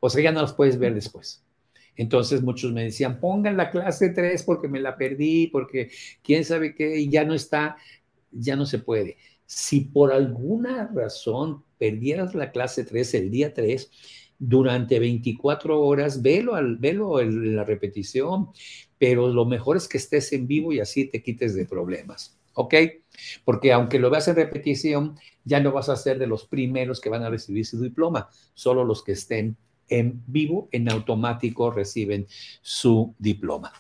O 0.01 0.11
sea, 0.11 0.23
ya 0.23 0.33
no 0.33 0.43
las 0.43 0.53
puedes 0.53 0.79
ver 0.79 0.95
después. 0.95 1.45
Entonces 1.95 2.43
muchos 2.43 2.73
me 2.73 2.83
decían, 2.83 3.21
pongan 3.21 3.57
la 3.57 3.71
clase 3.71 4.09
3 4.09 4.43
porque 4.43 4.67
me 4.67 4.81
la 4.81 4.97
perdí, 4.97 5.47
porque 5.47 5.91
quién 6.23 6.45
sabe 6.45 6.75
qué, 6.75 6.99
y 6.99 7.09
ya 7.09 7.25
no 7.25 7.35
está, 7.35 7.77
ya 8.33 8.57
no 8.57 8.67
se 8.67 8.81
puede. 8.81 9.17
Si 9.47 9.81
por 9.81 10.13
alguna 10.13 10.91
razón 10.93 11.63
perdieras 11.79 12.35
la 12.35 12.51
clase 12.51 12.83
3 12.83 13.15
el 13.15 13.31
día 13.31 13.55
3, 13.55 13.91
durante 14.39 14.99
24 14.99 15.81
horas, 15.81 16.23
velo, 16.23 16.55
al, 16.55 16.77
velo 16.77 17.21
en 17.21 17.57
la 17.57 17.65
repetición, 17.65 18.49
pero 18.99 19.29
lo 19.29 19.45
mejor 19.45 19.77
es 19.77 19.89
que 19.89 19.99
estés 19.99 20.33
en 20.33 20.47
vivo 20.47 20.73
y 20.73 20.81
así 20.81 21.07
te 21.07 21.23
quites 21.23 21.55
de 21.55 21.67
problemas, 21.67 22.39
¿ok? 22.55 22.75
Porque 23.45 23.73
aunque 23.73 23.99
lo 23.99 24.11
veas 24.11 24.29
en 24.29 24.37
repetición, 24.37 25.17
ya 25.45 25.61
no 25.61 25.73
vas 25.73 25.89
a 25.89 25.97
ser 25.97 26.19
de 26.19 26.27
los 26.27 26.47
primeros 26.47 27.01
que 27.01 27.09
van 27.09 27.25
a 27.25 27.31
recibir 27.31 27.67
su 27.67 27.81
diploma, 27.81 28.29
solo 28.55 28.85
los 28.85 29.03
que 29.03 29.13
estén 29.13 29.57
en 29.89 30.23
vivo, 30.27 30.69
en 30.73 30.91
automático 30.91 31.71
reciben 31.71 32.27
su 32.61 33.15
diploma. 33.19 33.73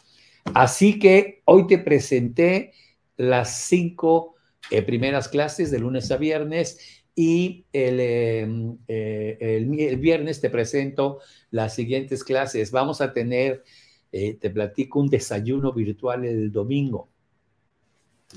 Así 0.54 0.98
que 0.98 1.42
hoy 1.44 1.66
te 1.66 1.78
presenté 1.78 2.72
las 3.16 3.60
cinco 3.66 4.34
eh, 4.70 4.82
primeras 4.82 5.28
clases 5.28 5.70
de 5.70 5.78
lunes 5.78 6.10
a 6.10 6.16
viernes 6.16 6.97
y 7.18 7.66
em, 7.72 8.78
eh, 8.86 9.36
el, 9.40 9.80
el, 9.80 9.96
viernes 9.96 10.40
te 10.40 10.50
presento 10.50 11.18
las 11.50 11.74
siguientes 11.74 12.22
clases. 12.22 12.70
Vamos 12.70 13.00
a 13.00 13.12
tener, 13.12 13.64
eh, 14.12 14.34
te 14.34 14.50
platico, 14.50 15.00
un 15.00 15.08
desayuno 15.08 15.72
virtual 15.72 16.24
el 16.24 16.52
domingo. 16.52 17.08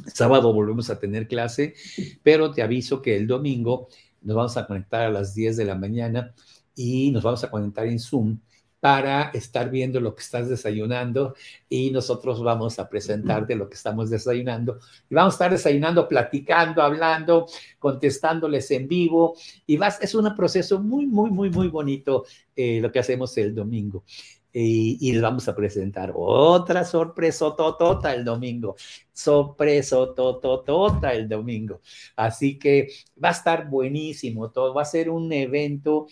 sábado 0.08 0.52
volvemos 0.52 0.90
a 0.90 0.98
tener 0.98 1.28
clase, 1.28 1.76
pero 2.24 2.54
te 2.54 2.64
aviso 2.64 3.04
que 3.04 3.16
el 3.16 3.28
domingo 3.28 3.88
nos 4.24 4.36
vamos 4.36 4.58
a 4.58 4.66
conectar 4.66 5.04
a 5.04 5.12
las 5.12 5.36
10 5.36 5.58
de 5.58 5.66
la 5.66 5.76
mañana 5.76 6.34
y 6.76 7.12
nos 7.12 7.22
vamos 7.22 7.44
a 7.44 7.52
conectar 7.52 7.86
en 7.86 8.00
Zoom 8.00 8.40
para 8.82 9.30
estar 9.30 9.70
viendo 9.70 10.02
lo 10.02 10.16
que 10.16 10.24
estás 10.24 10.50
desayunando 10.50 11.36
y 11.70 11.92
nosotros 11.92 12.42
vamos 12.42 12.80
a 12.80 12.90
presentarte 12.90 13.56
lo 13.56 13.70
que 13.70 13.76
estamos 13.76 14.10
desayunando. 14.10 14.80
Y 15.08 15.14
vamos 15.14 15.34
a 15.34 15.36
estar 15.36 15.52
desayunando, 15.52 16.08
platicando, 16.08 16.82
hablando, 16.82 17.46
contestándoles 17.78 18.72
en 18.72 18.88
vivo. 18.88 19.36
Y 19.68 19.78
vas, 19.78 20.02
es 20.02 20.16
un 20.16 20.36
proceso 20.36 20.80
muy, 20.80 21.06
muy, 21.06 21.30
muy, 21.30 21.52
muy 21.52 21.68
bonito 21.68 22.26
eh, 22.56 22.80
lo 22.82 22.92
que 22.92 22.98
hacemos 22.98 23.38
el 23.38 23.54
domingo. 23.54 24.04
Y, 24.52 25.14
les 25.14 25.22
vamos 25.22 25.48
a 25.48 25.56
presentar 25.56 26.12
otra 26.16 26.84
sorpresa 26.84 27.56
totota 27.56 28.14
el 28.16 28.26
domingo. 28.26 28.76
Sorpresa 29.14 29.98
totota 30.16 31.14
el 31.14 31.30
domingo. 31.30 31.82
Así 32.16 32.58
que 32.58 32.88
va 33.24 33.30
a 33.30 33.34
estar 33.34 33.70
buenísimo 33.70 34.50
todo. 34.50 34.74
Va 34.74 34.82
a 34.82 34.86
ser 34.86 35.10
un 35.12 35.32
evento 35.32 36.08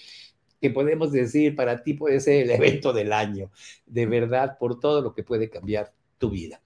que 0.59 0.69
podemos 0.69 1.11
decir 1.11 1.55
para 1.55 1.83
ti 1.83 1.93
puede 1.93 2.19
ser 2.19 2.43
el 2.43 2.51
evento 2.51 2.93
del 2.93 3.13
año, 3.13 3.51
de 3.85 4.05
verdad, 4.05 4.57
por 4.57 4.79
todo 4.79 5.01
lo 5.01 5.13
que 5.13 5.23
puede 5.23 5.49
cambiar 5.49 5.93
tu 6.17 6.29
vida. 6.29 6.61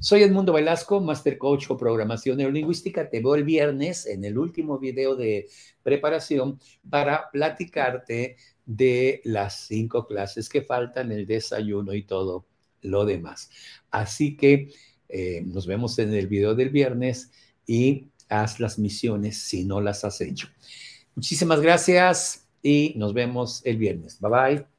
Soy 0.00 0.22
Edmundo 0.22 0.52
Velasco, 0.52 1.00
Master 1.00 1.38
Coach 1.38 1.66
o 1.70 1.76
Programación 1.76 2.38
Neurolingüística. 2.38 3.08
Te 3.08 3.20
veo 3.20 3.36
el 3.36 3.44
viernes 3.44 4.04
en 4.04 4.24
el 4.24 4.36
último 4.36 4.78
video 4.78 5.14
de 5.14 5.48
preparación 5.82 6.58
para 6.90 7.30
platicarte 7.30 8.36
de 8.66 9.20
las 9.24 9.66
cinco 9.68 10.06
clases 10.06 10.48
que 10.48 10.62
faltan, 10.62 11.12
el 11.12 11.26
desayuno 11.26 11.94
y 11.94 12.02
todo 12.02 12.46
lo 12.82 13.04
demás. 13.04 13.48
Así 13.90 14.36
que 14.36 14.70
eh, 15.08 15.42
nos 15.46 15.68
vemos 15.68 15.98
en 16.00 16.12
el 16.12 16.26
video 16.26 16.56
del 16.56 16.70
viernes 16.70 17.30
y 17.64 18.08
haz 18.28 18.58
las 18.58 18.76
misiones 18.78 19.38
si 19.38 19.64
no 19.64 19.80
las 19.80 20.04
has 20.04 20.20
hecho. 20.20 20.48
Muchísimas 21.14 21.60
gracias 21.60 22.45
y 22.62 22.94
nos 22.96 23.14
vemos 23.14 23.62
el 23.64 23.78
viernes. 23.78 24.20
Bye 24.20 24.30
bye. 24.30 24.75